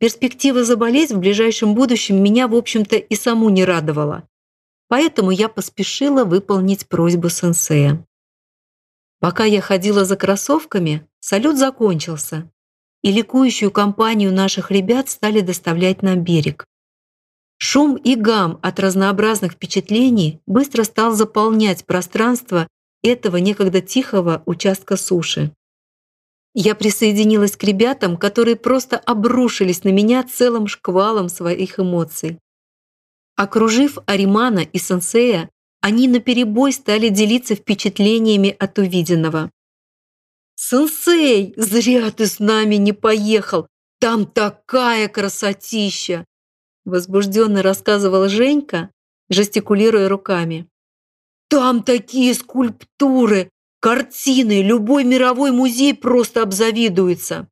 Перспектива 0.00 0.64
заболеть 0.64 1.12
в 1.12 1.18
ближайшем 1.20 1.76
будущем 1.76 2.20
меня, 2.20 2.48
в 2.48 2.56
общем-то, 2.56 2.96
и 2.96 3.14
саму 3.14 3.48
не 3.48 3.64
радовала. 3.64 4.27
Поэтому 4.88 5.30
я 5.30 5.48
поспешила 5.48 6.24
выполнить 6.24 6.88
просьбу 6.88 7.28
сенсея. 7.28 8.04
Пока 9.20 9.44
я 9.44 9.60
ходила 9.60 10.04
за 10.04 10.16
кроссовками, 10.16 11.06
салют 11.20 11.56
закончился, 11.56 12.50
и 13.02 13.12
ликующую 13.12 13.70
компанию 13.70 14.32
наших 14.32 14.70
ребят 14.70 15.08
стали 15.08 15.40
доставлять 15.40 16.02
на 16.02 16.16
берег. 16.16 16.66
Шум 17.58 17.96
и 17.96 18.14
гам 18.14 18.58
от 18.62 18.78
разнообразных 18.78 19.52
впечатлений 19.52 20.40
быстро 20.46 20.84
стал 20.84 21.12
заполнять 21.12 21.84
пространство 21.84 22.68
этого 23.02 23.36
некогда 23.38 23.80
тихого 23.80 24.42
участка 24.46 24.96
суши. 24.96 25.52
Я 26.54 26.74
присоединилась 26.74 27.56
к 27.56 27.64
ребятам, 27.64 28.16
которые 28.16 28.56
просто 28.56 28.96
обрушились 28.96 29.84
на 29.84 29.90
меня 29.90 30.22
целым 30.22 30.66
шквалом 30.66 31.28
своих 31.28 31.78
эмоций. 31.78 32.38
Окружив 33.38 33.98
Аримана 34.06 34.64
и 34.64 34.78
сенсея, 34.78 35.48
они 35.80 36.08
наперебой 36.08 36.72
стали 36.72 37.08
делиться 37.08 37.54
впечатлениями 37.54 38.50
от 38.58 38.80
увиденного. 38.80 39.52
«Сенсей, 40.56 41.54
зря 41.56 42.10
ты 42.10 42.26
с 42.26 42.40
нами 42.40 42.74
не 42.74 42.92
поехал! 42.92 43.68
Там 44.00 44.26
такая 44.26 45.06
красотища!» 45.06 46.24
Возбужденно 46.84 47.62
рассказывал 47.62 48.28
Женька, 48.28 48.90
жестикулируя 49.30 50.08
руками. 50.08 50.68
«Там 51.48 51.84
такие 51.84 52.34
скульптуры, 52.34 53.50
картины, 53.78 54.62
любой 54.62 55.04
мировой 55.04 55.52
музей 55.52 55.94
просто 55.94 56.42
обзавидуется!» 56.42 57.48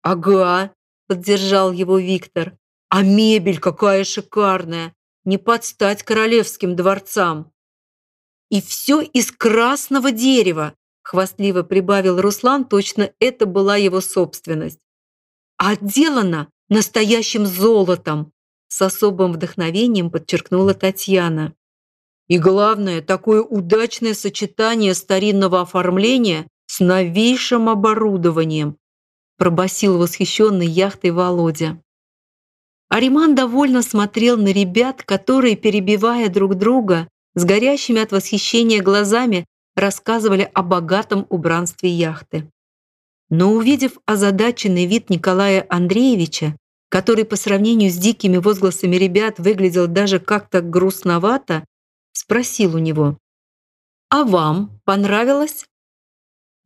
«Ага»,— 0.00 0.72
поддержал 1.06 1.70
его 1.70 1.98
Виктор. 1.98 2.56
«А 2.88 3.02
мебель 3.02 3.58
какая 3.58 4.04
шикарная! 4.04 4.94
Не 5.24 5.38
подстать 5.38 6.02
королевским 6.02 6.76
дворцам. 6.76 7.52
И 8.50 8.60
все 8.60 9.00
из 9.00 9.32
красного 9.32 10.12
дерева, 10.12 10.74
хвастливо 11.02 11.62
прибавил 11.62 12.20
Руслан, 12.20 12.64
точно 12.64 13.12
это 13.18 13.46
была 13.46 13.76
его 13.76 14.00
собственность. 14.00 14.80
Отделано 15.56 16.48
настоящим 16.68 17.46
золотом, 17.46 18.32
с 18.68 18.82
особым 18.82 19.32
вдохновением 19.32 20.10
подчеркнула 20.10 20.74
Татьяна. 20.74 21.54
И 22.28 22.38
главное, 22.38 23.02
такое 23.02 23.42
удачное 23.42 24.14
сочетание 24.14 24.94
старинного 24.94 25.60
оформления 25.60 26.48
с 26.66 26.80
новейшим 26.80 27.68
оборудованием, 27.68 28.78
пробасил 29.36 29.98
восхищенный 29.98 30.66
яхтой 30.66 31.10
Володя. 31.10 31.82
Ариман 32.92 33.34
довольно 33.34 33.80
смотрел 33.80 34.36
на 34.36 34.52
ребят, 34.52 35.02
которые, 35.02 35.56
перебивая 35.56 36.28
друг 36.28 36.56
друга, 36.56 37.08
с 37.34 37.42
горящими 37.42 38.02
от 38.02 38.12
восхищения 38.12 38.82
глазами 38.82 39.46
рассказывали 39.74 40.50
о 40.52 40.62
богатом 40.62 41.26
убранстве 41.30 41.88
яхты. 41.88 42.50
Но 43.30 43.54
увидев 43.54 43.92
озадаченный 44.04 44.84
вид 44.84 45.08
Николая 45.08 45.64
Андреевича, 45.70 46.54
который 46.90 47.24
по 47.24 47.36
сравнению 47.36 47.90
с 47.90 47.96
дикими 47.96 48.36
возгласами 48.36 48.96
ребят 48.96 49.38
выглядел 49.38 49.86
даже 49.86 50.18
как-то 50.18 50.60
грустновато, 50.60 51.64
спросил 52.12 52.76
у 52.76 52.78
него, 52.78 53.16
«А 54.10 54.24
вам 54.24 54.78
понравилось?» 54.84 55.64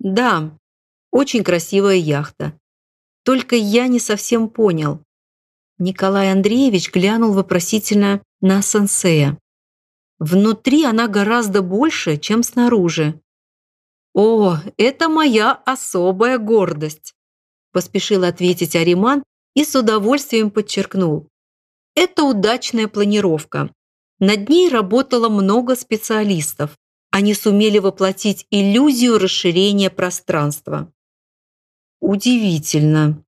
«Да, 0.01 0.59
очень 1.13 1.45
красивая 1.45 1.95
яхта. 1.95 2.59
Только 3.23 3.55
я 3.55 3.87
не 3.87 4.01
совсем 4.01 4.49
понял, 4.49 5.06
Николай 5.79 6.33
Андреевич 6.33 6.91
глянул 6.91 7.33
вопросительно 7.33 8.23
на 8.41 8.63
сенсея. 8.63 9.39
Внутри 10.19 10.85
она 10.85 11.07
гораздо 11.09 11.61
больше, 11.61 12.17
чем 12.17 12.43
снаружи. 12.43 13.21
«О, 14.15 14.57
это 14.79 15.11
моя 15.11 15.53
особая 15.53 16.39
гордость»,– 16.39 17.15
поспешил 17.73 18.25
ответить 18.25 18.75
Ариман 18.75 19.23
и 19.55 19.63
с 19.63 19.75
удовольствием 19.75 20.51
подчеркнул. 20.51 21.29
«Это 21.95 22.25
удачная 22.25 22.89
планировка. 22.89 23.71
Над 24.19 24.49
ней 24.49 24.71
работало 24.71 25.29
много 25.29 25.77
специалистов. 25.77 26.79
Они 27.11 27.35
сумели 27.35 27.79
воплотить 27.79 28.47
иллюзию 28.51 29.19
расширения 29.19 29.91
пространства». 29.91 30.91
«Удивительно», 32.01 33.26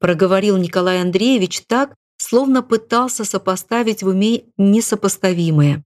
проговорил 0.00 0.56
Николай 0.56 1.00
Андреевич 1.00 1.60
так, 1.68 1.94
словно 2.16 2.62
пытался 2.62 3.24
сопоставить 3.24 4.02
в 4.02 4.08
уме 4.08 4.44
несопоставимое. 4.56 5.84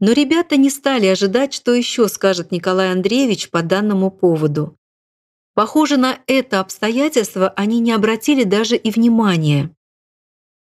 Но 0.00 0.12
ребята 0.12 0.56
не 0.56 0.70
стали 0.70 1.06
ожидать, 1.06 1.52
что 1.52 1.74
еще 1.74 2.06
скажет 2.08 2.52
Николай 2.52 2.92
Андреевич 2.92 3.50
по 3.50 3.62
данному 3.62 4.10
поводу. 4.10 4.76
Похоже, 5.54 5.96
на 5.96 6.20
это 6.28 6.60
обстоятельство 6.60 7.48
они 7.50 7.80
не 7.80 7.90
обратили 7.90 8.44
даже 8.44 8.76
и 8.76 8.92
внимания. 8.92 9.74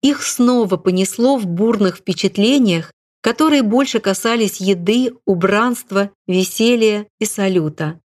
Их 0.01 0.23
снова 0.23 0.77
понесло 0.77 1.37
в 1.37 1.45
бурных 1.45 1.97
впечатлениях, 1.97 2.91
которые 3.21 3.61
больше 3.61 3.99
касались 3.99 4.59
еды, 4.59 5.13
убранства, 5.25 6.11
веселья 6.25 7.07
и 7.19 7.25
салюта. 7.25 7.99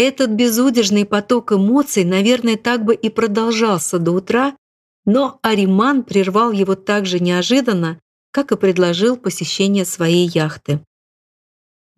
Этот 0.00 0.30
безудержный 0.30 1.04
поток 1.04 1.52
эмоций, 1.52 2.04
наверное, 2.04 2.56
так 2.56 2.86
бы 2.86 2.94
и 2.94 3.10
продолжался 3.10 3.98
до 3.98 4.12
утра, 4.12 4.56
но 5.04 5.38
Ариман 5.42 6.04
прервал 6.04 6.52
его 6.52 6.74
так 6.74 7.04
же 7.04 7.20
неожиданно, 7.20 8.00
как 8.30 8.50
и 8.50 8.56
предложил 8.56 9.18
посещение 9.18 9.84
своей 9.84 10.26
яхты. 10.26 10.80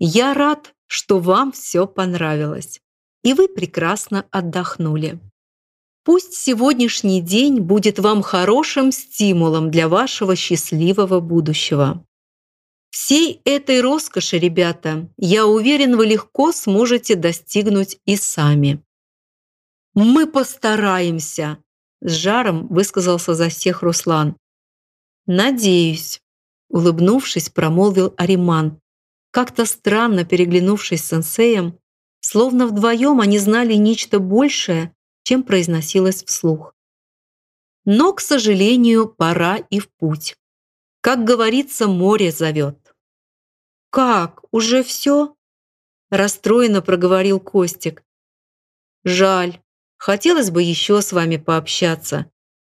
«Я 0.01 0.35
рад, 0.35 0.75
что 0.89 1.21
вам 1.21 1.53
все 1.53 1.87
понравилось, 1.87 2.81
и 3.23 3.35
вы 3.35 3.47
прекрасно 3.47 4.27
отдохнули. 4.33 5.21
Пусть 6.03 6.35
сегодняшний 6.35 7.21
день 7.21 7.61
будет 7.61 8.01
вам 8.01 8.23
хорошим 8.23 8.91
стимулом 8.91 9.71
для 9.71 9.89
вашего 9.89 10.35
счастливого 10.35 11.21
будущего. 11.21 12.05
Всей 12.93 13.41
этой 13.47 13.81
роскоши, 13.81 14.39
ребята, 14.39 15.09
я 15.17 15.47
уверен, 15.47 15.97
вы 15.97 16.05
легко 16.05 16.53
сможете 16.53 17.15
достигнуть 17.15 17.99
и 18.05 18.17
сами. 18.17 18.85
Мы 19.95 20.27
постараемся, 20.27 21.57
с 22.03 22.13
жаром 22.13 22.69
высказался 22.69 23.33
за 23.33 23.49
всех 23.49 23.81
Руслан. 23.81 24.37
«Надеюсь»,— 25.25 26.21
улыбнувшись, 26.69 27.49
промолвил 27.49 28.13
Ариман, 28.19 28.79
как-то 29.31 29.65
странно 29.65 30.27
переглянувшись 30.27 31.03
с 31.03 31.09
сенсеем, 31.09 31.79
словно 32.21 32.67
вдвоем 32.67 33.21
они 33.21 33.39
знали 33.39 33.73
нечто 33.73 34.19
большее, 34.19 34.95
чем 35.23 35.45
произносилось 35.45 36.25
вслух. 36.25 36.75
Но, 37.87 38.13
к 38.13 38.21
сожалению, 38.21 39.09
пора 39.09 39.57
и 39.57 39.79
в 39.79 39.89
путь. 39.89 40.37
Как 41.01 41.25
говорится, 41.25 41.89
море 41.89 42.31
зовет. 42.31 42.82
«Как? 43.93 44.43
Уже 44.53 44.83
все?» 44.83 45.37
Расстроенно 46.11 46.81
проговорил 46.81 47.39
Костик. 47.39 48.03
«Жаль. 49.05 49.61
Хотелось 49.99 50.51
бы 50.51 50.63
еще 50.63 51.03
с 51.03 51.13
вами 51.13 51.37
пообщаться», 51.37 52.31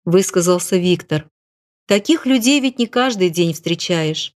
высказался 0.03 0.75
Виктор. 0.75 1.29
«Таких 1.87 2.25
людей 2.25 2.59
ведь 2.59 2.79
не 2.79 2.87
каждый 2.87 3.29
день 3.29 3.53
встречаешь». 3.53 4.33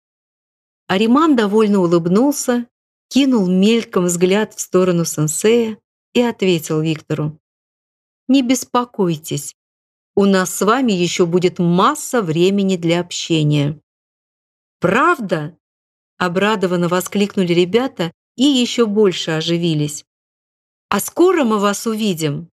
Ариман 0.85 1.35
довольно 1.35 1.79
улыбнулся, 1.79 2.67
кинул 3.07 3.47
мельком 3.47 4.05
взгляд 4.05 4.53
в 4.53 4.59
сторону 4.59 5.03
сенсея 5.03 5.79
и 6.13 6.21
ответил 6.21 6.81
Виктору. 6.81 7.39
«Не 8.27 8.43
беспокойтесь, 8.43 9.55
у 10.15 10.25
нас 10.25 10.53
с 10.53 10.61
вами 10.61 10.91
еще 10.91 11.25
будет 11.25 11.57
масса 11.57 12.21
времени 12.21 12.77
для 12.77 12.99
общения». 12.99 13.81
«Правда?»– 14.79 15.57
обрадованно 16.17 16.87
воскликнули 16.87 17.53
ребята 17.53 18.11
и 18.35 18.43
еще 18.43 18.85
больше 18.85 19.31
оживились. 19.31 20.05
«А 20.89 20.99
скоро 20.99 21.43
мы 21.43 21.59
вас 21.59 21.85
увидим?» 21.85 22.49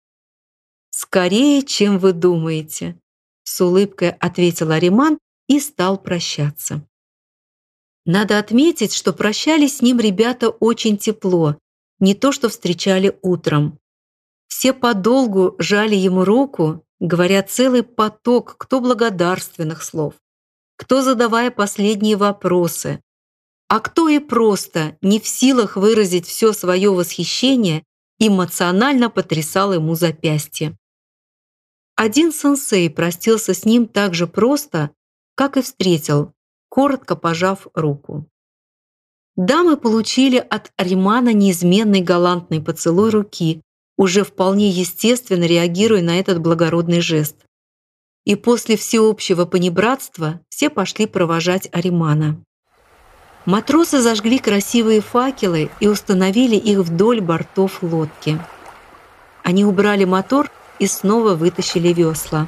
«Скорее, 0.91 1.63
чем 1.63 1.99
вы 1.99 2.13
думаете»,– 2.13 2.99
с 3.45 3.61
улыбкой 3.61 4.11
ответил 4.11 4.71
Ариман 4.71 5.19
и 5.49 5.61
стал 5.61 5.99
прощаться. 5.99 6.87
Надо 8.05 8.39
отметить, 8.39 8.93
что 8.93 9.13
прощались 9.13 9.79
с 9.79 9.83
ним 9.83 10.01
ребята 10.01 10.49
очень 10.49 10.99
тепло, 10.99 11.59
не 12.01 12.15
то 12.15 12.33
что 12.33 12.49
встречали 12.49 13.17
утром. 13.23 13.79
Все 14.49 14.73
подолгу 14.73 15.55
жали 15.59 15.95
ему 15.95 16.25
руку, 16.25 16.85
говоря 16.99 17.43
целый 17.43 17.85
поток 17.85 18.57
кто 18.59 18.81
благодарственных 18.81 19.83
слов, 19.83 20.15
кто 20.77 21.03
задавая 21.03 21.51
последние 21.51 22.17
вопросы, 22.17 23.01
а 23.73 23.81
кто 23.81 24.07
и 24.11 24.19
просто 24.19 24.99
не 25.01 25.19
в 25.19 25.27
силах 25.27 25.77
выразить 25.77 26.27
все 26.27 26.53
свое 26.53 26.91
восхищение, 26.91 27.85
эмоционально 28.19 29.09
потрясал 29.09 29.73
ему 29.73 29.95
запястье. 29.95 30.77
Один 31.97 32.35
сенсей 32.35 32.91
простился 32.91 33.55
с 33.55 33.65
ним 33.65 33.87
так 33.87 34.13
же 34.13 34.27
просто, 34.27 34.91
как 35.37 35.57
и 35.57 35.63
встретил, 35.63 36.35
коротко 36.69 37.17
пожав 37.17 37.67
руку. 37.73 38.27
Дамы 39.37 39.79
получили 39.79 40.37
от 40.37 40.71
Аримана 40.77 41.33
неизменный 41.33 42.03
галантный 42.03 42.61
поцелуй 42.61 43.09
руки, 43.09 43.63
уже 43.97 44.23
вполне 44.23 44.69
естественно 44.69 45.45
реагируя 45.45 46.03
на 46.03 46.19
этот 46.19 46.43
благородный 46.43 47.01
жест. 47.01 47.47
И 48.27 48.35
после 48.35 48.77
всеобщего 48.77 49.47
понебратства 49.47 50.43
все 50.51 50.69
пошли 50.69 51.07
провожать 51.07 51.71
Аримана. 51.73 52.45
Матросы 53.45 54.01
зажгли 54.01 54.39
красивые 54.39 55.01
факелы 55.01 55.71
и 55.81 55.89
установили 55.89 56.55
их 56.55 56.79
вдоль 56.79 57.21
бортов 57.21 57.83
лодки. 57.83 58.39
Они 59.43 59.65
убрали 59.65 60.05
мотор 60.05 60.49
и 60.79 60.87
снова 60.87 61.35
вытащили 61.35 61.93
весла. 61.93 62.47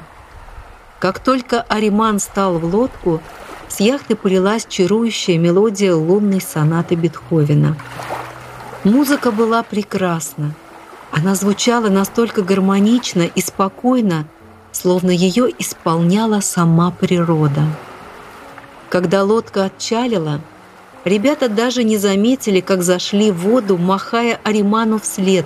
Как 0.99 1.19
только 1.19 1.61
Ариман 1.63 2.19
стал 2.19 2.59
в 2.59 2.63
лодку, 2.73 3.21
с 3.67 3.81
яхты 3.81 4.15
полилась 4.15 4.65
чарующая 4.69 5.37
мелодия 5.37 5.93
лунной 5.93 6.39
сонаты 6.39 6.95
Бетховена. 6.95 7.75
Музыка 8.85 9.31
была 9.31 9.63
прекрасна. 9.63 10.53
Она 11.11 11.35
звучала 11.35 11.89
настолько 11.89 12.41
гармонично 12.41 13.23
и 13.23 13.41
спокойно, 13.41 14.25
словно 14.71 15.09
ее 15.11 15.49
исполняла 15.59 16.39
сама 16.39 16.91
природа. 16.91 17.63
Когда 18.89 19.23
лодка 19.23 19.65
отчалила, 19.65 20.39
ребята 21.05 21.47
даже 21.47 21.83
не 21.83 21.97
заметили, 21.97 22.59
как 22.59 22.83
зашли 22.83 23.31
в 23.31 23.37
воду, 23.37 23.77
махая 23.77 24.39
Ариману 24.43 24.99
вслед, 24.99 25.45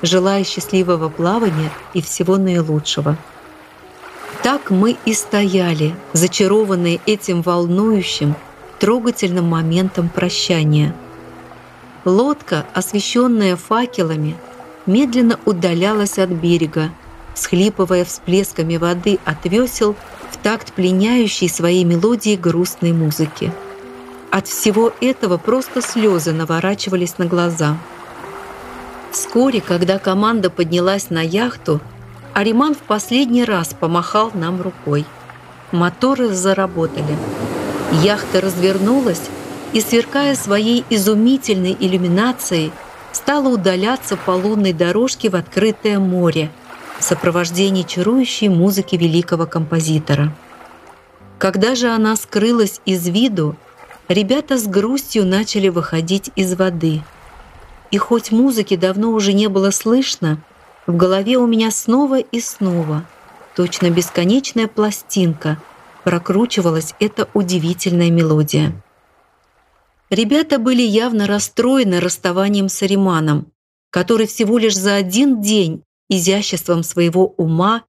желая 0.00 0.44
счастливого 0.44 1.10
плавания 1.10 1.70
и 1.92 2.00
всего 2.00 2.38
наилучшего. 2.38 3.16
Так 4.42 4.70
мы 4.70 4.96
и 5.04 5.12
стояли, 5.12 5.94
зачарованные 6.14 7.00
этим 7.04 7.42
волнующим, 7.42 8.34
трогательным 8.78 9.44
моментом 9.44 10.08
прощания. 10.08 10.94
Лодка, 12.06 12.64
освещенная 12.72 13.56
факелами, 13.56 14.36
медленно 14.86 15.38
удалялась 15.44 16.18
от 16.18 16.30
берега, 16.30 16.90
схлипывая 17.34 18.06
всплесками 18.06 18.78
воды 18.78 19.18
от 19.26 19.44
весел 19.44 19.94
в 20.30 20.38
такт 20.38 20.72
пленяющей 20.72 21.48
своей 21.48 21.84
мелодии 21.84 22.36
грустной 22.36 22.92
музыки. 22.92 23.52
От 24.30 24.46
всего 24.46 24.92
этого 25.00 25.38
просто 25.38 25.82
слезы 25.82 26.32
наворачивались 26.32 27.18
на 27.18 27.26
глаза. 27.26 27.76
Вскоре, 29.10 29.60
когда 29.60 29.98
команда 29.98 30.50
поднялась 30.50 31.10
на 31.10 31.20
яхту, 31.20 31.80
Ариман 32.32 32.74
в 32.74 32.78
последний 32.78 33.44
раз 33.44 33.74
помахал 33.78 34.30
нам 34.34 34.62
рукой. 34.62 35.04
Моторы 35.72 36.28
заработали. 36.28 37.16
Яхта 38.04 38.40
развернулась 38.40 39.22
и, 39.72 39.80
сверкая 39.80 40.36
своей 40.36 40.84
изумительной 40.90 41.76
иллюминацией, 41.78 42.70
стала 43.10 43.48
удаляться 43.48 44.16
по 44.16 44.30
лунной 44.30 44.72
дорожке 44.72 45.28
в 45.28 45.34
открытое 45.34 45.98
море 45.98 46.50
в 47.00 47.02
сопровождении 47.02 47.82
чарующей 47.82 48.48
музыки 48.48 48.94
великого 48.94 49.46
композитора. 49.46 50.32
Когда 51.38 51.74
же 51.74 51.88
она 51.88 52.14
скрылась 52.14 52.80
из 52.84 53.08
виду, 53.08 53.56
ребята 54.10 54.58
с 54.58 54.66
грустью 54.66 55.24
начали 55.24 55.68
выходить 55.68 56.30
из 56.34 56.54
воды. 56.54 57.02
И 57.92 57.98
хоть 57.98 58.32
музыки 58.32 58.74
давно 58.76 59.12
уже 59.12 59.32
не 59.32 59.48
было 59.48 59.70
слышно, 59.70 60.42
в 60.86 60.96
голове 60.96 61.36
у 61.38 61.46
меня 61.46 61.70
снова 61.70 62.18
и 62.18 62.40
снова, 62.40 63.06
точно 63.54 63.90
бесконечная 63.90 64.66
пластинка, 64.66 65.62
прокручивалась 66.02 66.94
эта 66.98 67.28
удивительная 67.34 68.10
мелодия. 68.10 68.72
Ребята 70.10 70.58
были 70.58 70.82
явно 70.82 71.28
расстроены 71.28 72.00
расставанием 72.00 72.68
с 72.68 72.82
Ариманом, 72.82 73.52
который 73.90 74.26
всего 74.26 74.58
лишь 74.58 74.76
за 74.76 74.96
один 74.96 75.40
день 75.40 75.84
изяществом 76.08 76.82
своего 76.82 77.28
ума, 77.36 77.84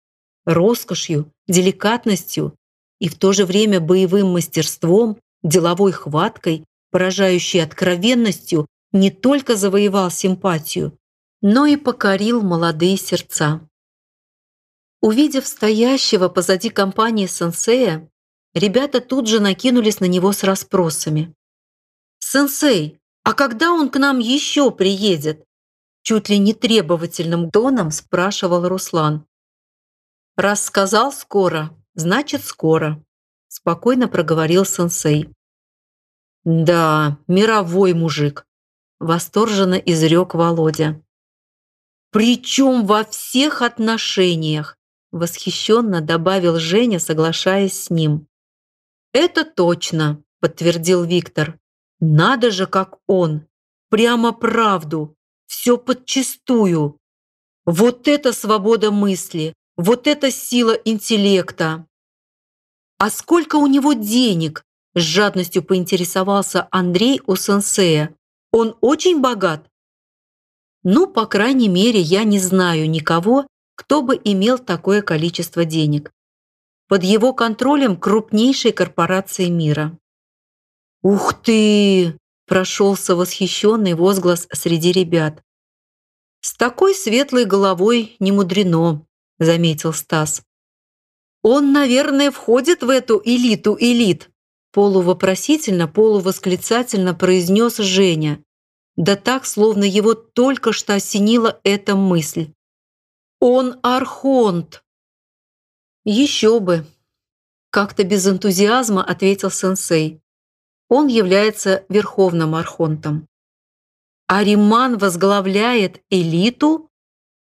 роскошью, 0.46 1.32
деликатностью 1.48 2.54
и 3.00 3.10
в 3.10 3.18
то 3.18 3.34
же 3.34 3.46
время 3.46 3.80
боевым 3.80 4.34
мастерством, 4.34 5.18
деловой 5.44 5.92
хваткой, 5.92 6.66
поражающей 6.92 7.64
откровенностью, 7.64 8.68
не 8.92 9.10
только 9.10 9.56
завоевал 9.56 10.12
симпатию, 10.12 10.98
но 11.42 11.66
и 11.66 11.78
покорил 11.78 12.42
молодые 12.42 12.98
сердца. 12.98 13.68
Увидев 15.02 15.48
стоящего 15.48 16.30
позади 16.30 16.70
компании 16.70 17.26
сенсея, 17.26 18.10
ребята 18.54 19.02
тут 19.02 19.28
же 19.28 19.40
накинулись 19.40 20.00
на 20.00 20.06
него 20.06 20.32
с 20.32 20.44
расспросами. 20.44 21.34
«Сенсей, 22.20 23.00
а 23.24 23.34
когда 23.34 23.72
он 23.72 23.90
к 23.90 23.98
нам 23.98 24.20
еще 24.20 24.72
приедет?» 24.72 25.44
Чуть 26.04 26.30
ли 26.30 26.40
не 26.40 26.56
требовательным 26.56 27.52
тоном 27.52 27.92
спрашивал 27.92 28.68
Руслан. 28.68 29.26
«Раз 30.36 30.66
сказал 30.66 31.12
скоро, 31.12 31.78
значит 31.94 32.44
скоро», 32.44 33.04
спокойно 33.52 34.08
проговорил 34.08 34.64
сенсей. 34.64 35.30
«Да, 36.46 37.18
мировой 37.28 37.94
мужик», 37.94 38.46
восторженно 39.02 39.76
изрек 39.76 40.36
Володя. 40.36 41.04
Причем 42.12 42.86
во 42.86 43.04
всех 43.04 43.62
отношениях, 43.62 44.78
восхищенно 45.12 46.02
добавил 46.02 46.60
Женя, 46.60 47.00
соглашаясь 47.00 47.84
с 47.84 47.90
ним. 47.90 48.28
Это 49.12 49.44
точно, 49.44 50.24
подтвердил 50.40 51.04
Виктор. 51.04 51.60
Надо 52.00 52.52
же, 52.52 52.68
как 52.68 53.00
он. 53.08 53.48
Прямо 53.90 54.32
правду. 54.32 55.16
Все 55.48 55.78
подчистую. 55.78 56.98
Вот 57.66 58.08
это 58.08 58.34
свобода 58.34 58.92
мысли, 58.92 59.54
вот 59.78 60.08
это 60.08 60.32
сила 60.32 60.72
интеллекта. 60.72 61.86
А 63.02 63.10
сколько 63.10 63.56
у 63.56 63.66
него 63.66 63.94
денег? 63.94 64.64
С 64.94 65.02
жадностью 65.02 65.64
поинтересовался 65.64 66.68
Андрей 66.70 67.20
у 67.26 67.36
сенсея. 67.36 68.14
Он 68.52 68.78
очень 68.80 69.22
богат? 69.22 69.68
Ну, 70.84 71.08
по 71.08 71.26
крайней 71.26 71.68
мере, 71.68 72.00
я 72.00 72.24
не 72.26 72.38
знаю 72.38 72.88
никого, 72.88 73.48
кто 73.74 74.04
бы 74.04 74.22
имел 74.24 74.60
такое 74.60 75.02
количество 75.02 75.66
денег. 75.66 76.12
Под 76.88 77.04
его 77.04 77.34
контролем 77.34 77.98
крупнейшей 77.98 78.72
корпорации 78.72 79.48
мира. 79.48 79.98
«Ух 81.02 81.34
ты!»– 81.34 82.20
прошелся 82.46 83.16
восхищенный 83.16 83.96
возглас 83.96 84.48
среди 84.54 84.92
ребят. 84.92 85.42
«С 86.42 86.54
такой 86.54 86.94
светлой 86.94 87.46
головой 87.46 88.16
не 88.20 88.32
мудрено»,– 88.32 89.08
заметил 89.40 89.92
Стас. 89.92 90.44
«Он, 91.44 91.74
наверное, 91.74 92.32
входит 92.32 92.84
в 92.84 92.90
эту 92.90 93.22
элиту 93.24 93.76
элит»,– 93.80 94.30
полувопросительно, 94.72 95.88
полувосклицательно 95.88 97.14
произнес 97.14 97.78
Женя. 97.78 98.44
Да 98.96 99.16
так, 99.16 99.46
словно 99.46 99.84
его 99.84 100.14
только 100.14 100.74
что 100.74 100.94
осенила 100.94 101.60
эта 101.64 101.96
мысль. 101.96 102.54
«Он 103.40 103.80
архонт!» 103.82 104.84
«Еще 106.06 106.60
бы!»– 106.60 106.86
как-то 107.72 108.04
без 108.04 108.28
энтузиазма 108.28 109.04
ответил 109.04 109.50
сенсей 109.50 110.22
он 110.92 111.08
является 111.08 111.86
верховным 111.88 112.54
архонтом. 112.54 113.30
А 114.28 114.44
Риман 114.44 114.98
возглавляет 114.98 116.02
элиту? 116.10 116.90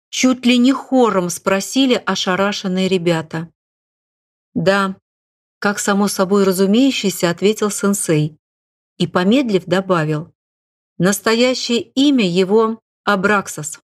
Чуть 0.10 0.46
ли 0.46 0.58
не 0.58 0.74
хором 0.74 1.30
спросили 1.30 1.94
ошарашенные 1.94 2.90
ребята. 2.90 3.50
Да, 4.58 4.98
как 5.60 5.78
само 5.78 6.08
собой 6.08 6.44
разумеющийся, 6.44 7.30
ответил 7.30 7.70
сенсей. 7.70 8.40
И, 8.98 9.06
помедлив, 9.06 9.66
добавил. 9.66 10.34
Настоящее 10.98 11.82
имя 11.82 12.28
его 12.28 12.82
Абраксас. 13.04 13.80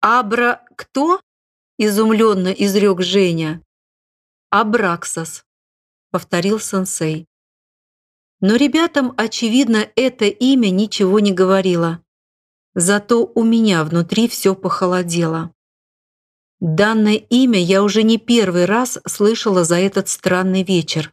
«Абра 0.00 0.64
кто?»– 0.76 1.20
изумленно 1.78 2.52
изрек 2.52 3.02
Женя. 3.02 3.60
«Абраксас»,– 4.50 5.44
повторил 6.12 6.60
сенсей. 6.60 7.26
Но 8.40 8.54
ребятам, 8.54 9.14
очевидно, 9.16 9.84
это 9.96 10.26
имя 10.26 10.70
ничего 10.70 11.18
не 11.18 11.32
говорило. 11.32 12.04
Зато 12.76 13.26
у 13.26 13.42
меня 13.42 13.82
внутри 13.82 14.28
все 14.28 14.54
похолодело. 14.54 15.52
Данное 16.60 17.14
имя 17.14 17.58
я 17.58 17.82
уже 17.82 18.02
не 18.02 18.18
первый 18.18 18.66
раз 18.66 18.98
слышала 19.06 19.64
за 19.64 19.76
этот 19.76 20.08
странный 20.08 20.62
вечер. 20.62 21.12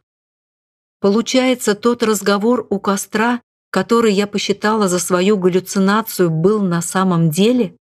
Получается, 1.00 1.74
тот 1.74 2.02
разговор 2.02 2.66
у 2.70 2.78
костра, 2.78 3.40
который 3.70 4.12
я 4.12 4.26
посчитала 4.26 4.88
за 4.88 4.98
свою 4.98 5.38
галлюцинацию, 5.38 6.30
был 6.30 6.60
на 6.62 6.82
самом 6.82 7.30
деле? 7.30 7.76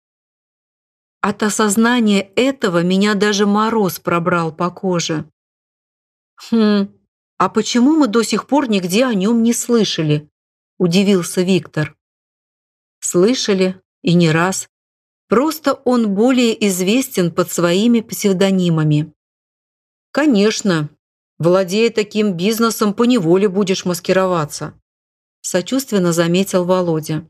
От 1.21 1.41
осознания 1.41 2.21
этого 2.35 2.83
меня 2.83 3.15
даже 3.15 3.47
мороз 3.47 3.99
пробрал 3.99 4.51
по 4.51 4.69
коже. 4.69 5.25
Хм, 6.51 6.87
«А 7.37 7.49
почему 7.49 7.95
мы 7.95 8.07
до 8.07 8.23
сих 8.23 8.47
пор 8.47 8.69
нигде 8.69 9.05
о 9.05 9.13
нем 9.13 9.43
не 9.43 9.53
слышали?»– 9.53 10.29
удивился 10.77 11.41
Виктор. 11.41 11.95
«Слышали, 13.01 13.81
и 14.03 14.13
не 14.13 14.31
раз. 14.31 14.69
Просто 15.27 15.73
он 15.73 16.13
более 16.13 16.53
известен 16.67 17.31
под 17.31 17.51
своими 17.51 18.01
псевдонимами». 18.01 19.13
«Конечно. 20.11 20.89
Владея 21.37 21.89
таким 21.89 22.33
бизнесом, 22.37 22.93
поневоле 22.93 23.49
будешь 23.49 23.85
маскироваться»,– 23.85 24.79
сочувственно 25.41 26.13
заметил 26.13 26.63
Володя. 26.63 27.29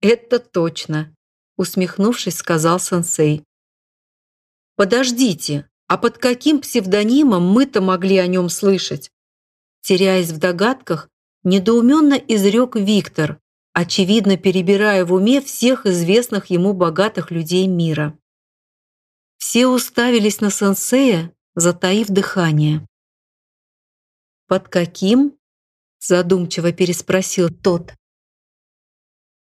«Это 0.00 0.38
точно»,– 0.38 1.14
усмехнувшись, 1.56 2.36
сказал 2.36 2.78
сенсей. 2.78 3.44
«Подождите, 4.76 5.68
а 5.88 5.96
под 5.96 6.18
каким 6.18 6.60
псевдонимом 6.60 7.42
мы-то 7.48 7.80
могли 7.80 8.18
о 8.18 8.26
нем 8.26 8.50
слышать? 8.50 9.10
Теряясь 9.80 10.30
в 10.30 10.38
догадках, 10.38 11.08
недоуменно 11.44 12.14
изрек 12.14 12.76
Виктор, 12.76 13.40
очевидно 13.78 14.36
перебирая 14.36 15.04
в 15.04 15.12
уме 15.12 15.40
всех 15.40 15.86
известных 15.86 16.46
ему 16.46 16.72
богатых 16.72 17.30
людей 17.30 17.68
мира. 17.68 18.18
Все 19.36 19.68
уставились 19.68 20.40
на 20.40 20.50
сенсея, 20.50 21.32
затаив 21.54 22.08
дыхание. 22.08 22.84
«Под 24.48 24.68
каким?»– 24.68 25.38
задумчиво 26.00 26.72
переспросил 26.72 27.50
тот. 27.50 27.94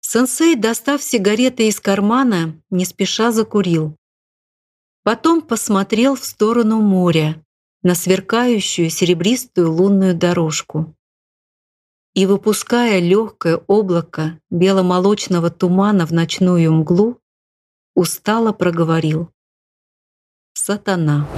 Сенсей, 0.02 0.54
достав 0.54 1.02
сигареты 1.02 1.68
из 1.68 1.80
кармана, 1.80 2.60
не 2.68 2.84
спеша 2.84 3.32
закурил. 3.32 3.96
Потом 5.02 5.40
посмотрел 5.40 6.14
в 6.14 6.26
сторону 6.26 6.82
моря, 6.82 7.42
на 7.82 7.94
сверкающую 7.94 8.90
серебристую 8.90 9.72
лунную 9.72 10.14
дорожку. 10.14 10.94
И, 12.14 12.26
выпуская 12.26 12.98
легкое 12.98 13.56
облако 13.66 14.40
беломолочного 14.50 15.50
тумана 15.50 16.06
в 16.06 16.12
ночную 16.12 16.72
мглу, 16.72 17.20
устало 17.94 18.52
проговорил. 18.52 19.30
«Сатана». 20.54 21.28